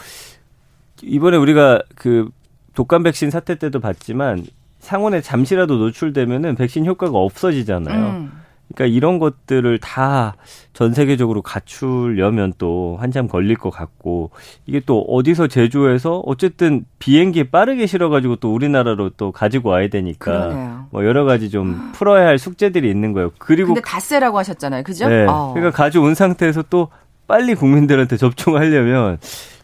이번에 1.02 1.37
우리가 1.37 1.83
그 1.95 2.30
독감 2.75 3.02
백신 3.02 3.30
사태 3.30 3.57
때도 3.57 3.80
봤지만 3.80 4.47
상온에 4.78 5.21
잠시라도 5.21 5.76
노출되면은 5.76 6.54
백신 6.54 6.87
효과가 6.87 7.18
없어지잖아요. 7.18 8.07
음. 8.11 8.33
그러니까 8.75 8.95
이런 8.97 9.19
것들을 9.19 9.79
다 9.79 10.35
전 10.75 10.95
세계적으로 10.95 11.43
갖추려면 11.43 12.53
또 12.57 12.97
한참 13.01 13.27
걸릴 13.27 13.57
것 13.57 13.71
같고 13.71 14.31
이게 14.65 14.81
또 14.87 15.01
어디서 15.09 15.49
제조해서 15.49 16.23
어쨌든 16.25 16.85
비행기에 17.01 17.51
빠르게 17.51 17.87
실어가지고 17.89 18.37
또 18.37 18.55
우리나라로 18.55 19.11
또 19.17 19.33
가지고 19.33 19.71
와야 19.71 19.89
되니까 19.89 20.31
그러네요. 20.31 20.87
뭐 20.93 21.05
여러 21.05 21.25
가지 21.25 21.51
좀 21.51 21.91
풀어야 21.95 22.29
할 22.29 22.39
숙제들이 22.39 22.89
있는 22.89 23.13
거예요. 23.13 23.33
그리고 23.39 23.75
근데 23.75 23.81
닷새라고 23.81 24.39
하셨잖아요, 24.39 24.85
그죠? 24.85 25.09
네. 25.09 25.27
어. 25.29 25.51
그러니까 25.53 25.77
가져온 25.77 26.15
상태에서 26.15 26.63
또 26.71 26.91
빨리 27.27 27.57
국민들한테 27.57 28.15
접종하려면 28.17 29.19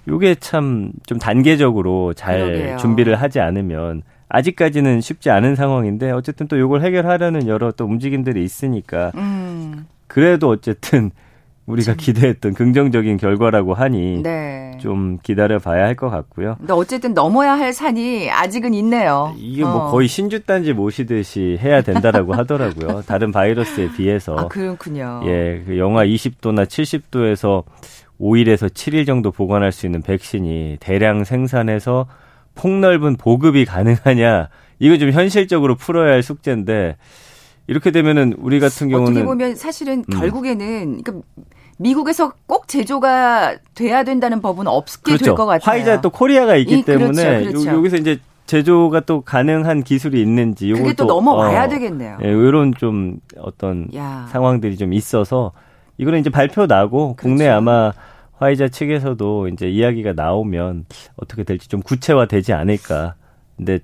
이게 0.09 0.35
참 0.35 0.91
좀 1.07 1.21
단계적으로 1.21 2.13
잘 2.15 2.41
그러게요. 2.41 2.77
준비를 2.79 3.15
하지 3.23 3.39
않으면 3.39 4.03
아직까지는 4.35 5.01
쉽지 5.01 5.31
않은 5.31 5.55
상황인데 5.55 6.11
어쨌든 6.11 6.49
또 6.49 6.57
이걸 6.57 6.83
해결하려는 6.83 7.47
여러 7.47 7.71
또 7.71 7.85
움직임들이 7.85 8.43
있으니까 8.43 9.13
음. 9.15 9.87
그래도 10.09 10.49
어쨌든 10.49 11.11
우리가 11.67 11.93
참. 11.93 11.97
기대했던 11.99 12.53
긍정적인 12.53 13.17
결과라고 13.17 13.73
하니 13.75 14.23
네. 14.23 14.77
좀 14.81 15.19
기다려 15.23 15.59
봐야 15.59 15.85
할 15.85 15.95
것 15.97 16.11
같고요. 16.11 16.57
근데 16.59 16.73
어쨌든 16.75 17.15
넘어야 17.15 17.53
할 17.53 17.73
산이 17.73 18.29
아직은 18.31 18.75
있네요. 18.75 19.33
이게 19.39 19.63
뭐 19.63 19.71
어. 19.71 19.79
뭐 19.85 19.91
거의 19.93 20.09
신주단지 20.09 20.73
모시듯이 20.75 21.57
해야 21.63 21.81
된다라고 21.81 22.35
하더라고요. 22.37 23.03
다른 23.07 23.31
바이러스에 23.33 23.93
비해서. 23.97 24.37
아, 24.37 24.49
그렇군요. 24.49 25.23
예, 25.25 25.63
그 25.65 25.79
영하 25.79 26.05
20도나 26.05 26.67
70도에서 26.67 27.63
5일에서 28.21 28.69
7일 28.69 29.07
정도 29.07 29.31
보관할 29.31 29.73
수 29.73 29.87
있는 29.87 30.03
백신이 30.03 30.77
대량 30.81 31.25
생산해서 31.25 32.07
폭넓은 32.55 33.17
보급이 33.17 33.65
가능하냐 33.65 34.49
이거 34.79 34.99
좀 34.99 35.11
현실적으로 35.11 35.77
풀어야 35.77 36.13
할 36.13 36.23
숙제인데 36.23 36.97
이렇게 37.67 37.91
되면은 37.91 38.35
우리 38.39 38.61
같은 38.61 38.89
경우는 38.89 39.13
어떻게 39.13 39.25
보면 39.25 39.55
사실은 39.57 40.05
음. 40.09 40.19
결국에는 40.19 41.03
그러니까 41.03 41.27
미국에서 41.79 42.33
꼭 42.47 42.69
제조가 42.69 43.57
돼야 43.75 44.05
된다는 44.05 44.41
법은 44.41 44.67
없게 44.67 45.03
그렇죠. 45.03 45.25
될것 45.25 45.47
같아요. 45.47 45.71
화이자 45.73 46.01
또 46.01 46.11
코리아가 46.11 46.57
있기 46.57 46.79
이, 46.79 46.83
그렇죠, 46.83 46.99
때문에 46.99 47.41
그렇죠, 47.41 47.59
그렇죠. 47.59 47.79
여기서 47.79 47.97
이제 47.97 48.21
제조가 48.47 49.01
또 49.01 49.23
가능한 49.23 49.83
기술이 49.83 50.21
있는지 50.21 50.71
그게 50.73 50.93
또, 50.93 51.05
넘어와야 51.07 51.65
어, 51.65 51.69
되겠네요. 51.69 52.19
예, 52.23 52.29
이런 52.29 52.75
좀 52.75 53.19
어떤 53.39 53.89
야. 53.95 54.27
상황들이 54.31 54.77
좀 54.77 54.93
있어서 54.93 55.53
이거는 55.97 56.21
이제 56.21 56.31
발표 56.31 56.67
나고 56.67 57.17
국내 57.19 57.45
그렇죠. 57.45 57.57
아마 57.57 57.93
화이자 58.39 58.69
측에서도 58.69 59.49
이제 59.49 59.69
이야기가 59.69 60.13
나오면 60.15 60.87
어떻게 61.17 61.45
될지 61.45 61.69
좀 61.69 61.83
구체화되지 61.83 62.53
않을까. 62.53 63.15
근데 63.57 63.79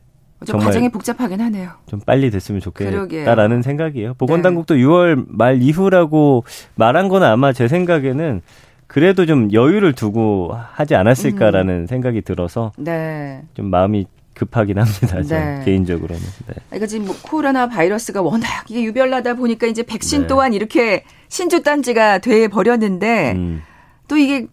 정말 0.44 0.66
과정이 0.66 0.88
복잡하긴 0.88 1.40
하네요. 1.40 1.70
좀 1.86 2.00
빨리 2.00 2.30
됐으면 2.30 2.60
좋겠다라는. 2.60 3.62
생각이에요. 3.62 4.14
보건당국도 4.14 4.74
네. 4.74 4.82
6월 4.82 5.24
말 5.28 5.62
이후라고 5.62 6.44
말한 6.76 7.08
건 7.08 7.22
아마 7.22 7.52
제 7.52 7.68
생각에는 7.68 8.40
그래도 8.86 9.26
좀 9.26 9.52
여유를 9.52 9.92
두고 9.92 10.56
하지 10.72 10.94
않았을까라는 10.94 11.82
음. 11.82 11.86
생각이 11.86 12.22
들어서 12.22 12.72
네. 12.76 13.42
좀 13.54 13.66
마음이 13.66 14.06
급하긴 14.34 14.78
합니다. 14.78 15.20
네. 15.22 15.62
개인적으로는. 15.64 16.22
네. 16.46 16.54
그러니까 16.70 16.86
지금 16.86 17.06
뭐 17.06 17.14
코로나 17.22 17.68
바이러스가 17.68 18.22
워낙 18.22 18.48
이게 18.68 18.82
유별나다 18.82 19.34
보니까 19.34 19.66
이제 19.66 19.82
백신 19.82 20.22
네. 20.22 20.26
또한 20.26 20.54
이렇게 20.54 21.04
신주 21.28 21.62
단지가 21.62 22.18
돼 22.18 22.48
버렸는데 22.48 23.32
음. 23.32 23.62
또 24.10 24.16
이게 24.18 24.46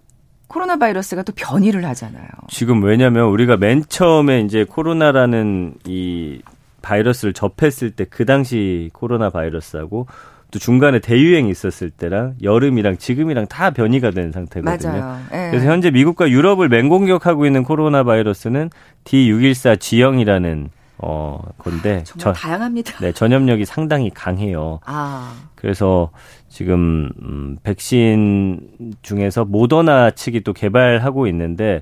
코로나 0.48 0.78
바이러스가 0.78 1.24
또 1.24 1.34
변이를 1.36 1.84
하잖아요. 1.86 2.28
지금 2.48 2.84
왜냐면 2.84 3.26
우리가 3.30 3.58
맨 3.58 3.84
처음에 3.90 4.42
이제 4.42 4.64
코로나라는 4.64 5.74
이 5.86 6.42
바이러스를 6.84 7.34
접했을 7.34 7.90
때 7.92 8.06
그 8.06 8.24
당시 8.26 8.92
코로나 8.94 9.32
바이러스하고 9.32 10.06
또 10.52 10.60
중간에 10.60 11.00
대유행이 11.00 11.50
있었을 11.50 11.90
때랑 11.90 12.36
여름이랑 12.42 12.98
지금이랑 12.98 13.48
다 13.48 13.72
변이가 13.72 14.12
된 14.12 14.32
상태거든요. 14.32 14.92
맞아요. 14.92 15.20
네. 15.32 15.50
그래서 15.50 15.66
현재 15.66 15.90
미국과 15.92 16.30
유럽을 16.30 16.70
맹공격하고 16.70 17.46
있는 17.48 17.64
코로나 17.64 18.04
바이러스는 18.04 18.70
D614G형이라는 19.04 20.70
어 21.00 21.40
건데 21.58 22.04
정말 22.06 22.20
저, 22.20 22.34
다양합니다. 22.34 22.98
네, 23.00 23.12
전염력이 23.12 23.66
상당히 23.66 24.10
강해요. 24.10 24.80
아. 24.86 25.34
그래서 25.56 26.10
지금 26.50 27.10
음 27.22 27.58
백신 27.64 28.96
중에서 29.02 29.46
모더나 29.46 30.12
측이 30.12 30.42
또 30.42 30.54
개발하고 30.54 31.28
있는데 31.28 31.82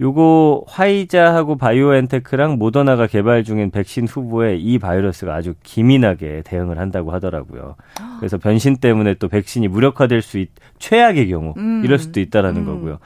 요거 0.00 0.64
화이자하고 0.66 1.58
바이오엔테크랑 1.58 2.56
모더나가 2.56 3.06
개발 3.06 3.44
중인 3.44 3.70
백신 3.70 4.08
후보에 4.08 4.56
이 4.56 4.78
바이러스가 4.78 5.34
아주 5.34 5.54
기민하게 5.62 6.42
대응을 6.46 6.78
한다고 6.78 7.12
하더라고요. 7.12 7.76
그래서 8.18 8.38
변신 8.38 8.78
때문에 8.78 9.14
또 9.14 9.28
백신이 9.28 9.68
무력화될 9.68 10.22
수 10.22 10.38
있, 10.38 10.48
최악의 10.78 11.28
경우 11.28 11.52
음. 11.58 11.82
이럴 11.84 11.98
수도 11.98 12.20
있다라는 12.20 12.62
음. 12.62 12.66
거고요. 12.66 12.98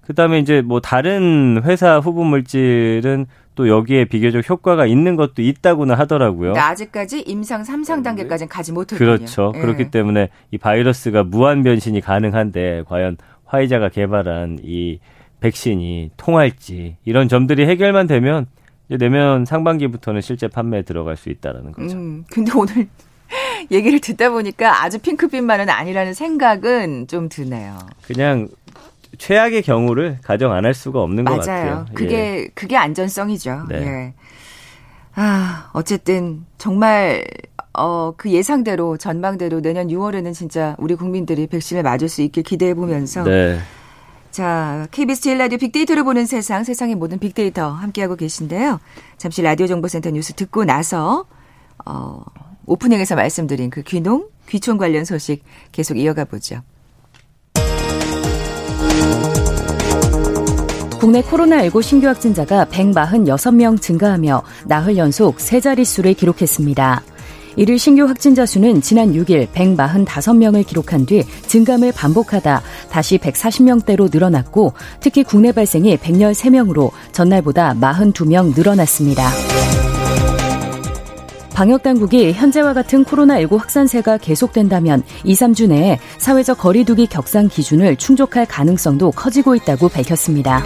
그다음에 0.00 0.38
이제 0.38 0.62
뭐 0.62 0.80
다른 0.80 1.60
회사 1.62 1.98
후보 1.98 2.24
물질은 2.24 3.26
또 3.60 3.68
여기에 3.68 4.06
비교적 4.06 4.48
효과가 4.48 4.86
있는 4.86 5.16
것도 5.16 5.42
있다고는 5.42 5.94
하더라고요. 5.96 6.52
그러니까 6.52 6.68
아직까지 6.68 7.20
임상 7.20 7.62
3상 7.62 8.02
단계까지는 8.02 8.48
가지 8.48 8.72
못했군요. 8.72 9.18
그렇죠. 9.18 9.52
예. 9.54 9.60
그렇기 9.60 9.90
때문에 9.90 10.30
이 10.50 10.56
바이러스가 10.56 11.24
무한 11.24 11.62
변신이 11.62 12.00
가능한데 12.00 12.84
과연 12.88 13.18
화이자가 13.44 13.90
개발한 13.90 14.60
이 14.62 14.98
백신이 15.40 16.12
통할지 16.16 16.96
이런 17.04 17.28
점들이 17.28 17.66
해결만 17.66 18.06
되면 18.06 18.46
내면 18.88 19.44
상반기부터는 19.44 20.22
실제 20.22 20.48
판매에 20.48 20.80
들어갈 20.80 21.18
수 21.18 21.28
있다라는 21.28 21.72
거죠. 21.72 21.98
음, 21.98 22.24
근데 22.32 22.52
오늘 22.56 22.88
얘기를 23.70 23.98
듣다 23.98 24.30
보니까 24.30 24.82
아주 24.82 24.98
핑크빛만은 25.00 25.68
아니라는 25.68 26.14
생각은 26.14 27.08
좀 27.08 27.28
드네요. 27.28 27.76
그냥 28.06 28.48
최악의 29.18 29.62
경우를 29.62 30.18
가정 30.22 30.52
안 30.52 30.64
할 30.64 30.74
수가 30.74 31.00
없는 31.02 31.24
맞아요. 31.24 31.36
것 31.38 31.46
같아요. 31.46 31.86
그게 31.94 32.14
예. 32.14 32.48
그게 32.54 32.76
안전성이죠. 32.76 33.64
네. 33.68 33.76
예. 33.76 34.14
아 35.14 35.70
어쨌든 35.72 36.44
정말 36.58 37.24
어, 37.72 38.14
그 38.16 38.30
예상대로 38.30 38.96
전망대로 38.96 39.60
내년 39.60 39.88
6월에는 39.88 40.34
진짜 40.34 40.74
우리 40.78 40.94
국민들이 40.94 41.46
백신을 41.46 41.82
맞을 41.82 42.08
수 42.08 42.22
있길 42.22 42.42
기대해 42.42 42.74
보면서 42.74 43.22
네. 43.24 43.58
자, 44.30 44.86
KBS 44.92 45.22
제일 45.22 45.38
라디오 45.38 45.58
빅데이터를 45.58 46.04
보는 46.04 46.24
세상, 46.26 46.62
세상의 46.62 46.94
모든 46.94 47.18
빅데이터 47.18 47.68
함께하고 47.70 48.14
계신데요. 48.14 48.78
잠시 49.18 49.42
라디오 49.42 49.66
정보센터 49.66 50.10
뉴스 50.10 50.32
듣고 50.34 50.64
나서 50.64 51.24
어, 51.84 52.22
오프닝에서 52.66 53.16
말씀드린 53.16 53.70
그 53.70 53.82
귀농, 53.82 54.28
귀촌 54.48 54.78
관련 54.78 55.04
소식 55.04 55.42
계속 55.72 55.96
이어가 55.96 56.24
보죠. 56.26 56.62
국내 61.00 61.22
코로나19 61.22 61.82
신규 61.82 62.08
확진자가 62.08 62.66
146명 62.66 63.80
증가하며 63.80 64.42
나흘 64.66 64.98
연속 64.98 65.40
세 65.40 65.58
자릿수를 65.58 66.12
기록했습니다. 66.12 67.02
이를 67.56 67.78
신규 67.78 68.04
확진자 68.04 68.44
수는 68.44 68.82
지난 68.82 69.14
6일 69.14 69.48
145명을 69.48 70.66
기록한 70.66 71.06
뒤 71.06 71.24
증감을 71.46 71.92
반복하다 71.92 72.60
다시 72.90 73.16
140명대로 73.16 74.12
늘어났고 74.12 74.74
특히 75.00 75.24
국내 75.24 75.52
발생이 75.52 75.96
113명으로 75.96 76.90
전날보다 77.12 77.74
42명 77.80 78.54
늘어났습니다. 78.54 79.30
방역당국이 81.54 82.32
현재와 82.32 82.72
같은 82.72 83.04
코로나19 83.04 83.58
확산세가 83.58 84.16
계속된다면 84.18 85.02
2, 85.24 85.34
3주 85.34 85.68
내에 85.68 85.98
사회적 86.16 86.56
거리두기 86.56 87.06
격상 87.06 87.48
기준을 87.48 87.96
충족할 87.96 88.46
가능성도 88.46 89.10
커지고 89.10 89.54
있다고 89.54 89.90
밝혔습니다. 89.90 90.62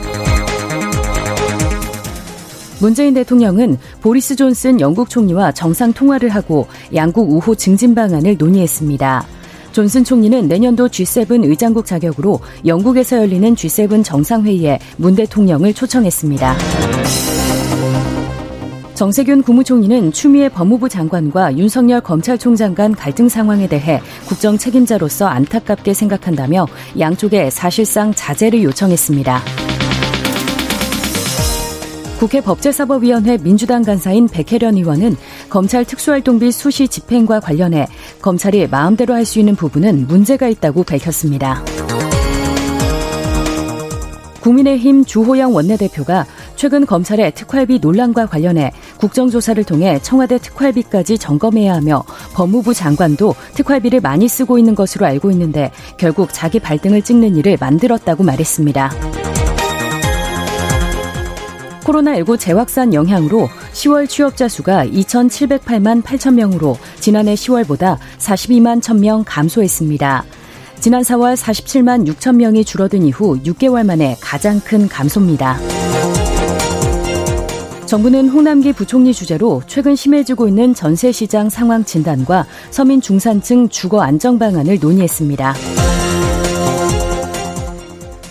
문재인 2.80 3.14
대통령은 3.14 3.78
보리스 4.00 4.36
존슨 4.36 4.80
영국 4.80 5.08
총리와 5.08 5.52
정상 5.52 5.92
통화를 5.92 6.28
하고 6.28 6.66
양국 6.94 7.30
우호 7.30 7.54
증진 7.54 7.94
방안을 7.94 8.36
논의했습니다. 8.38 9.26
존슨 9.72 10.04
총리는 10.04 10.46
내년도 10.46 10.86
G7 10.86 11.44
의장국 11.44 11.84
자격으로 11.84 12.38
영국에서 12.64 13.18
열리는 13.18 13.54
G7 13.54 14.04
정상회의에 14.04 14.78
문 14.96 15.16
대통령을 15.16 15.74
초청했습니다. 15.74 16.56
정세균 18.94 19.42
국무총리는 19.42 20.12
추미애 20.12 20.48
법무부 20.48 20.88
장관과 20.88 21.58
윤석열 21.58 22.00
검찰총장 22.00 22.76
간 22.76 22.94
갈등 22.94 23.28
상황에 23.28 23.66
대해 23.66 24.00
국정 24.28 24.56
책임자로서 24.56 25.26
안타깝게 25.26 25.92
생각한다며 25.92 26.68
양쪽에 27.00 27.50
사실상 27.50 28.14
자제를 28.14 28.62
요청했습니다. 28.62 29.63
국회 32.24 32.40
법제사법위원회 32.40 33.36
민주당 33.36 33.82
간사인 33.82 34.28
백혜련 34.28 34.78
의원은 34.78 35.14
검찰 35.50 35.84
특수활동비 35.84 36.52
수시 36.52 36.88
집행과 36.88 37.38
관련해 37.40 37.86
검찰이 38.22 38.66
마음대로 38.66 39.12
할 39.12 39.26
수 39.26 39.38
있는 39.40 39.54
부분은 39.54 40.06
문제가 40.06 40.48
있다고 40.48 40.84
밝혔습니다. 40.84 41.62
국민의힘 44.40 45.04
주호영 45.04 45.54
원내대표가 45.54 46.24
최근 46.56 46.86
검찰의 46.86 47.34
특활비 47.34 47.78
논란과 47.78 48.24
관련해 48.24 48.72
국정조사를 48.96 49.62
통해 49.64 49.98
청와대 50.02 50.38
특활비까지 50.38 51.18
점검해야 51.18 51.74
하며 51.74 52.04
법무부 52.32 52.72
장관도 52.72 53.34
특활비를 53.52 54.00
많이 54.00 54.28
쓰고 54.28 54.58
있는 54.58 54.74
것으로 54.74 55.04
알고 55.04 55.30
있는데 55.32 55.70
결국 55.98 56.30
자기 56.32 56.58
발등을 56.58 57.02
찍는 57.02 57.36
일을 57.36 57.58
만들었다고 57.60 58.24
말했습니다. 58.24 59.33
코로나19 61.84 62.38
재확산 62.38 62.94
영향으로 62.94 63.48
10월 63.72 64.08
취업자 64.08 64.48
수가 64.48 64.86
2,708만 64.86 66.02
8천 66.02 66.34
명으로 66.34 66.76
지난해 66.98 67.34
10월보다 67.34 67.98
42만 68.18 68.80
1천0명 68.80 69.22
감소했습니다. 69.26 70.24
지난 70.80 71.02
4월 71.02 71.36
47만 71.36 72.06
6천 72.06 72.36
명이 72.36 72.64
줄어든 72.64 73.02
이후 73.02 73.38
6개월 73.42 73.86
만에 73.86 74.16
가장 74.20 74.60
큰 74.60 74.88
감소입니다. 74.88 75.58
정부는 77.86 78.28
홍남기 78.28 78.72
부총리 78.72 79.12
주재로 79.12 79.62
최근 79.66 79.94
심해지고 79.94 80.48
있는 80.48 80.74
전세 80.74 81.12
시장 81.12 81.48
상황 81.48 81.84
진단과 81.84 82.46
서민 82.70 83.00
중산층 83.00 83.68
주거 83.68 84.02
안정 84.02 84.38
방안을 84.38 84.78
논의했습니다. 84.80 85.54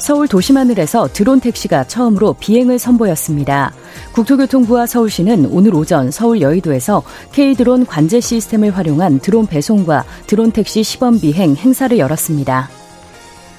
서울 0.03 0.27
도심하늘에서 0.27 1.07
드론 1.13 1.39
택시가 1.39 1.85
처음으로 1.85 2.33
비행을 2.33 2.77
선보였습니다. 2.77 3.71
국토교통부와 4.11 4.85
서울시는 4.85 5.45
오늘 5.45 5.73
오전 5.73 6.11
서울 6.11 6.41
여의도에서 6.41 7.03
K드론 7.31 7.85
관제 7.85 8.19
시스템을 8.19 8.75
활용한 8.75 9.19
드론 9.19 9.47
배송과 9.47 10.03
드론 10.27 10.51
택시 10.51 10.83
시범 10.83 11.21
비행 11.21 11.55
행사를 11.55 11.97
열었습니다. 11.97 12.69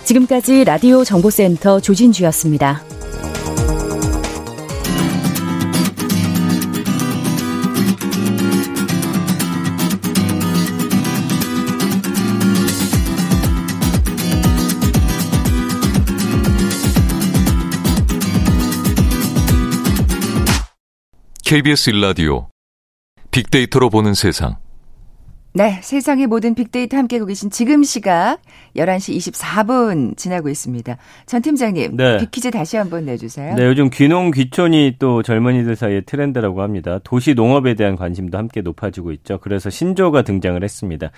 지금까지 0.04 0.64
라디오 0.64 1.02
정보센터 1.02 1.80
조진주였습니다. 1.80 2.82
KBS 21.54 21.90
일라디오 21.90 22.48
빅데이터로 23.30 23.88
보는 23.88 24.14
세상. 24.14 24.56
네, 25.52 25.78
세상의 25.82 26.26
모든 26.26 26.56
빅데이터 26.56 26.96
함께하고 26.96 27.26
계신 27.26 27.48
지금 27.48 27.84
시각 27.84 28.38
11시 28.74 29.16
24분 29.16 30.16
지나고 30.16 30.48
있습니다. 30.48 30.96
전 31.26 31.42
팀장님, 31.42 31.96
네. 31.96 32.18
빅퀴즈 32.18 32.50
다시 32.50 32.76
한번 32.76 33.04
내주세요. 33.04 33.54
네, 33.54 33.66
요즘 33.66 33.88
귀농 33.90 34.32
귀촌이 34.32 34.96
또 34.98 35.22
젊은이들 35.22 35.76
사이의 35.76 36.02
트렌드라고 36.06 36.60
합니다. 36.60 36.98
도시 37.04 37.34
농업에 37.34 37.74
대한 37.74 37.94
관심도 37.94 38.36
함께 38.36 38.60
높아지고 38.60 39.12
있죠. 39.12 39.38
그래서 39.38 39.70
신조가 39.70 40.22
등장을 40.22 40.60
했습니다. 40.60 41.12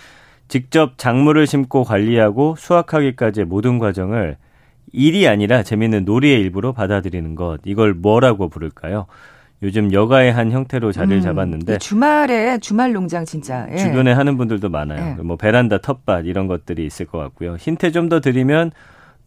직접 0.48 0.98
작물을 0.98 1.46
심고 1.46 1.84
관리하고 1.84 2.56
수확하기까지의 2.58 3.46
모든 3.46 3.78
과정을 3.78 4.36
일이 4.92 5.26
아니라 5.28 5.62
재미있는 5.62 6.04
놀이의 6.04 6.38
일부로 6.42 6.74
받아들이는 6.74 7.36
것. 7.36 7.60
이걸 7.64 7.94
뭐라고 7.94 8.50
부를까요? 8.50 9.06
요즘 9.62 9.92
여가의 9.92 10.32
한 10.32 10.50
형태로 10.52 10.92
자리를 10.92 11.16
음, 11.18 11.22
잡았는데 11.22 11.78
주말에 11.78 12.58
주말 12.58 12.92
농장 12.92 13.24
진짜 13.24 13.66
예. 13.72 13.78
주변에 13.78 14.12
하는 14.12 14.36
분들도 14.36 14.68
많아요. 14.68 15.16
예. 15.18 15.22
뭐 15.22 15.36
베란다 15.36 15.78
텃밭 15.78 16.26
이런 16.26 16.46
것들이 16.46 16.84
있을 16.84 17.06
것 17.06 17.18
같고요. 17.18 17.56
힌트 17.56 17.92
좀 17.92 18.08
더 18.08 18.20
드리면 18.20 18.70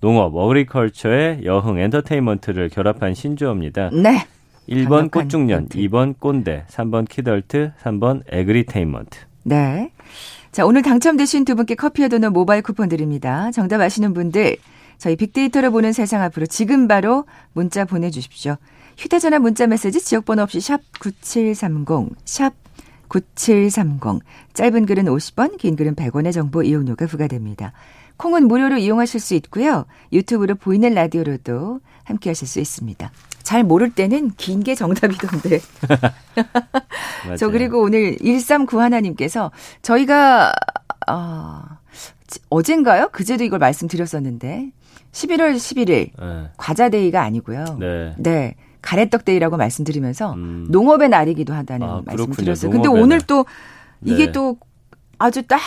농업, 0.02 0.34
agriculture에 0.36 1.42
여흥, 1.44 1.78
entertainment를 1.80 2.70
결합한 2.70 3.14
신조어입니다. 3.14 3.90
네. 3.92 4.26
1번 4.70 5.12
꽃중년, 5.12 5.62
멘트. 5.64 5.78
2번 5.80 6.16
꼰대, 6.20 6.66
3번 6.70 7.10
키덜트, 7.10 7.72
3번 7.84 8.22
agritainment. 8.32 9.20
네. 9.44 9.92
자, 10.52 10.66
오늘 10.66 10.82
당첨되신 10.84 11.44
두 11.44 11.56
분께 11.56 11.76
커피와 11.76 12.08
도넛 12.08 12.32
모바일 12.32 12.62
쿠폰 12.62 12.88
드립니다. 12.88 13.52
정답 13.52 13.82
아시는 13.82 14.14
분들 14.14 14.56
저희 14.98 15.16
빅데이터를 15.16 15.72
보는 15.72 15.92
세상 15.92 16.22
앞으로 16.22 16.46
지금 16.46 16.88
바로 16.88 17.26
문자 17.54 17.84
보내 17.84 18.10
주십시오. 18.10 18.56
휴대전화 19.00 19.40
문자 19.40 19.66
메시지 19.66 20.02
지역번호 20.04 20.44
없이 20.44 20.60
샵 20.60 20.82
9730, 21.00 22.10
샵 22.26 22.54
9730. 23.08 24.20
짧은 24.54 24.86
글은 24.86 25.06
50원, 25.06 25.58
긴 25.58 25.78
글은 25.78 25.96
100원의 25.96 26.34
정보 26.34 26.62
이용료가 26.64 27.06
부과됩니다. 27.08 27.72
콩은 28.18 28.50
무료로 28.50 28.78
이용하실 28.78 29.22
수 29.22 29.36
있고요. 29.36 29.86
유튜브로 30.12 30.56
보이는 30.56 30.94
라디오로도 30.94 31.80
함께 32.04 32.30
하실 32.32 32.46
수 32.46 32.60
있습니다. 32.60 33.10
잘 33.42 33.64
모를 33.64 33.90
때는 33.90 34.32
긴 34.32 34.64
게 34.64 34.76
정답이던데. 34.76 35.60
저 37.40 37.50
그리고 37.50 37.82
오늘 37.82 38.18
1391님께서 38.18 39.50
저희가 39.82 40.52
어, 41.10 41.62
어젠가요? 42.50 43.08
그제도 43.14 43.46
이걸 43.46 43.60
말씀드렸었는데 43.60 44.72
11월 45.14 45.56
11일 45.56 45.88
네. 46.20 46.50
과자데이가 46.58 47.22
아니고요. 47.24 47.78
네. 47.80 48.14
네. 48.18 48.56
가래떡데이라고 48.82 49.58
말씀드리면서 49.58 50.34
음. 50.34 50.68
농업의 50.70 51.10
날이기도 51.10 51.54
하다는 51.54 51.88
아, 51.88 52.02
말씀을 52.06 52.36
드렸어요. 52.36 52.72
근데 52.72 52.88
오늘 52.88 53.22
또 53.22 53.46
이게 54.04 54.28
네. 54.28 54.32
또 54.32 54.58
아주 55.18 55.44
딱 55.44 55.60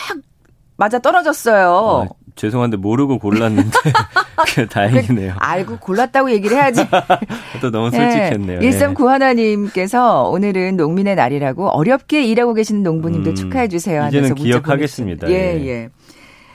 맞아 0.77 0.99
떨어졌어요. 0.99 2.09
아, 2.09 2.15
죄송한데 2.35 2.79
모르고 2.79 3.19
골랐는데 3.19 3.71
다행이네요. 4.71 5.35
알고 5.39 5.79
골랐다고 5.79 6.31
얘기를 6.31 6.57
해야지. 6.57 6.85
또 7.61 7.71
너무 7.71 7.91
솔직했네요. 7.91 8.61
네. 8.61 8.71
1391님께서 8.71 10.31
오늘은 10.33 10.77
농민의 10.77 11.15
날이라고 11.15 11.69
어렵게 11.69 12.25
일하고 12.25 12.55
계시는 12.55 12.83
농부님들 12.83 13.33
음, 13.33 13.35
축하해 13.35 13.69
주세요. 13.69 14.07
이제는 14.09 14.35
기억하겠습니다. 14.35 15.31
예, 15.31 15.35
예, 15.35 15.67
예. 15.67 15.89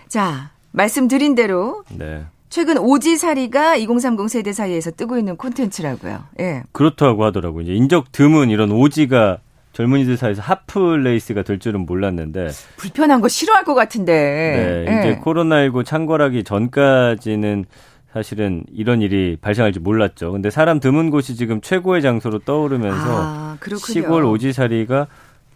자, 0.08 0.52
말씀드린 0.72 1.36
대로 1.36 1.84
네. 1.90 2.26
최근 2.50 2.78
오지살이가 2.78 3.76
2030 3.76 4.30
세대 4.30 4.54
사이에서 4.54 4.92
뜨고 4.92 5.18
있는 5.18 5.36
콘텐츠라고요. 5.36 6.24
예. 6.40 6.64
그렇다고 6.72 7.26
하더라고요. 7.26 7.64
이제 7.64 7.74
인적 7.74 8.12
드문 8.12 8.50
이런 8.50 8.72
오지가 8.72 9.40
젊은이들 9.74 10.18
사이에서 10.18 10.42
하프레이스가 10.42 11.44
될 11.44 11.60
줄은 11.60 11.86
몰랐는데 11.86 12.50
불편한 12.78 13.22
거 13.22 13.28
싫어할 13.28 13.64
것 13.64 13.76
같은데. 13.76 14.86
네, 14.88 15.00
이제 15.00 15.10
예. 15.10 15.22
코로나19 15.24 15.86
창궐하기 15.86 16.44
전까지는 16.44 17.66
사실은 18.12 18.64
이런 18.74 19.02
일이 19.02 19.38
발생할지 19.40 19.80
몰랐죠. 19.80 20.32
근데 20.32 20.50
사람 20.50 20.80
드문 20.80 21.12
곳이 21.12 21.36
지금 21.36 21.62
최고의 21.62 22.02
장소로 22.02 22.40
떠오르면서 22.40 23.06
아, 23.08 23.58
시골 23.86 24.26
오지살이가 24.26 25.08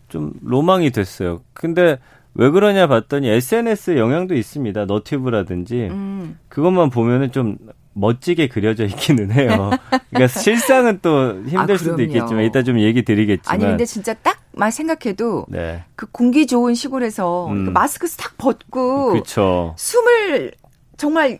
좀 0.10 0.34
로망이 0.44 0.92
됐어요. 0.92 1.42
근데 1.54 1.98
왜 2.34 2.50
그러냐 2.50 2.88
봤더니 2.88 3.28
SNS 3.30 3.98
영향도 3.98 4.36
있습니다. 4.36 4.86
너튜브라든지 4.86 5.88
음. 5.92 6.40
그것만 6.48 6.90
보면은 6.90 7.32
좀 7.32 7.58
멋지게 7.94 8.48
그려져 8.48 8.86
있기는 8.86 9.32
해요. 9.32 9.72
그러니까 10.10 10.28
실상은 10.28 11.00
또 11.02 11.44
힘들 11.46 11.76
아, 11.76 11.78
수도 11.78 12.02
있겠지만 12.02 12.44
이따 12.44 12.64
좀 12.64 12.80
얘기 12.80 13.04
드리겠지만 13.04 13.54
아니 13.54 13.66
근데 13.66 13.86
진짜 13.86 14.14
딱만 14.14 14.72
생각해도 14.72 15.46
네. 15.50 15.84
그 15.96 16.06
공기 16.10 16.48
좋은 16.48 16.74
시골에서 16.74 17.48
음. 17.48 17.66
그 17.66 17.70
마스크 17.72 18.08
딱 18.12 18.38
벗고 18.38 19.14
그쵸. 19.14 19.76
숨을 19.78 20.54
정말 20.96 21.40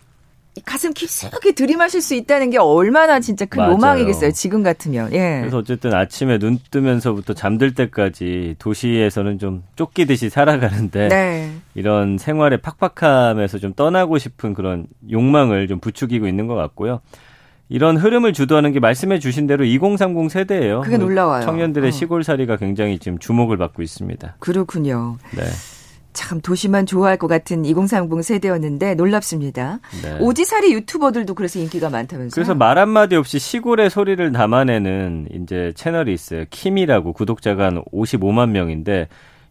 가슴 0.66 0.94
깊숙이 0.94 1.54
들이마실 1.54 2.02
수 2.02 2.14
있다는 2.14 2.50
게 2.50 2.58
얼마나 2.58 3.20
진짜 3.20 3.46
큰 3.46 3.60
맞아요. 3.60 3.72
로망이겠어요. 3.74 4.32
지금 4.32 4.64
같으면. 4.64 5.14
예. 5.14 5.40
그래서 5.40 5.58
어쨌든 5.58 5.94
아침에 5.94 6.40
눈 6.40 6.60
뜨면서부터 6.72 7.34
잠들 7.34 7.74
때까지 7.74 8.56
도시에서는 8.60 9.40
좀 9.40 9.64
쫓기듯이 9.78 10.30
살아가는데 10.30 11.08
네. 11.08 11.52
이런 11.74 12.18
생활의 12.18 12.60
팍팍함에서 12.62 13.60
좀 13.60 13.74
떠나고 13.74 14.18
싶은 14.18 14.54
그런 14.54 14.88
욕망을 15.10 15.68
좀 15.68 15.80
부추기고 15.80 16.28
있는 16.28 16.48
것 16.48 16.56
같고요. 16.56 17.00
이런 17.70 17.96
흐름을 17.96 18.34
주도하는 18.34 18.74
게 18.74 18.82
말씀해 18.82 19.20
주신 19.20 19.48
대로 19.48 19.64
2030 19.64 20.30
세대예요. 20.30 20.82
그게 20.82 20.98
놀라워요. 20.98 21.44
청년들의 21.44 21.88
어. 21.88 21.92
시골살이가 21.92 22.58
굉장히 22.58 23.00
지금 23.00 23.18
주목을 23.18 23.56
받고 23.56 23.82
있습니다. 23.82 24.36
그렇군요. 24.40 25.18
네. 25.34 25.44
참 26.14 26.42
도시만 26.42 26.86
좋아할 26.86 27.18
것 27.18 27.28
같은 27.28 27.66
2030 27.66 28.24
세대였는데 28.24 28.96
놀랍습니다. 28.96 29.80
네. 30.04 30.18
오지살이 30.20 30.74
유튜버들도 30.74 31.34
그래서 31.36 31.60
인기가 31.60 31.90
많다면서요? 31.90 32.32
그래서 32.34 32.56
말 32.56 32.78
한마디 32.78 33.16
없이 33.16 33.40
시골의 33.40 33.90
소리를 33.90 34.32
담아내는 34.32 35.28
이제 35.34 35.72
채널이 35.76 36.14
있어요. 36.14 36.46
킴이라고 36.50 37.14
구독자가 37.14 37.66
한 37.66 37.84
55만 37.92 38.50
명인데 38.50 39.08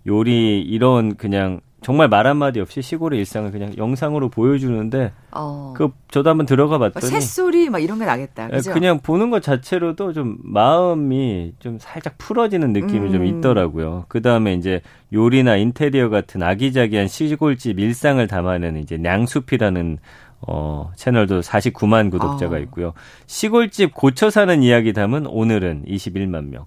요리 0.06 0.60
이런 0.60 1.16
그냥 1.16 1.60
정말 1.82 2.08
말 2.08 2.26
한마디 2.26 2.60
없이 2.60 2.82
시골의 2.82 3.18
일상을 3.20 3.50
그냥 3.52 3.74
영상으로 3.76 4.28
보여주는데 4.28 5.12
어. 5.30 5.72
그 5.76 5.90
저도 6.10 6.28
한번 6.28 6.44
들어가 6.44 6.78
봤더니 6.78 7.06
새소리 7.06 7.70
막 7.70 7.78
이런 7.78 7.98
게 7.98 8.04
나겠다. 8.04 8.48
예, 8.52 8.56
그죠? 8.56 8.72
그냥 8.72 9.00
보는 9.00 9.30
것 9.30 9.42
자체로도 9.42 10.12
좀 10.12 10.36
마음이 10.42 11.54
좀 11.58 11.78
살짝 11.80 12.18
풀어지는 12.18 12.72
느낌이 12.74 13.08
음. 13.08 13.12
좀 13.12 13.24
있더라고요. 13.24 14.04
그 14.08 14.20
다음에 14.20 14.54
이제 14.54 14.82
요리나 15.12 15.56
인테리어 15.56 16.10
같은 16.10 16.42
아기자기한 16.42 17.08
시골집 17.08 17.78
일상을 17.78 18.24
담아내는 18.26 18.82
이제 18.82 18.98
냥숲이라는 18.98 19.98
어, 20.42 20.90
채널도 20.96 21.40
49만 21.40 22.10
구독자가 22.10 22.56
어. 22.56 22.58
있고요. 22.60 22.92
시골집 23.26 23.94
고쳐 23.94 24.30
사는 24.30 24.62
이야기 24.62 24.92
담은 24.92 25.26
오늘은 25.26 25.84
21만 25.86 26.48
명. 26.48 26.66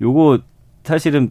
요거 0.00 0.40
사실은 0.84 1.30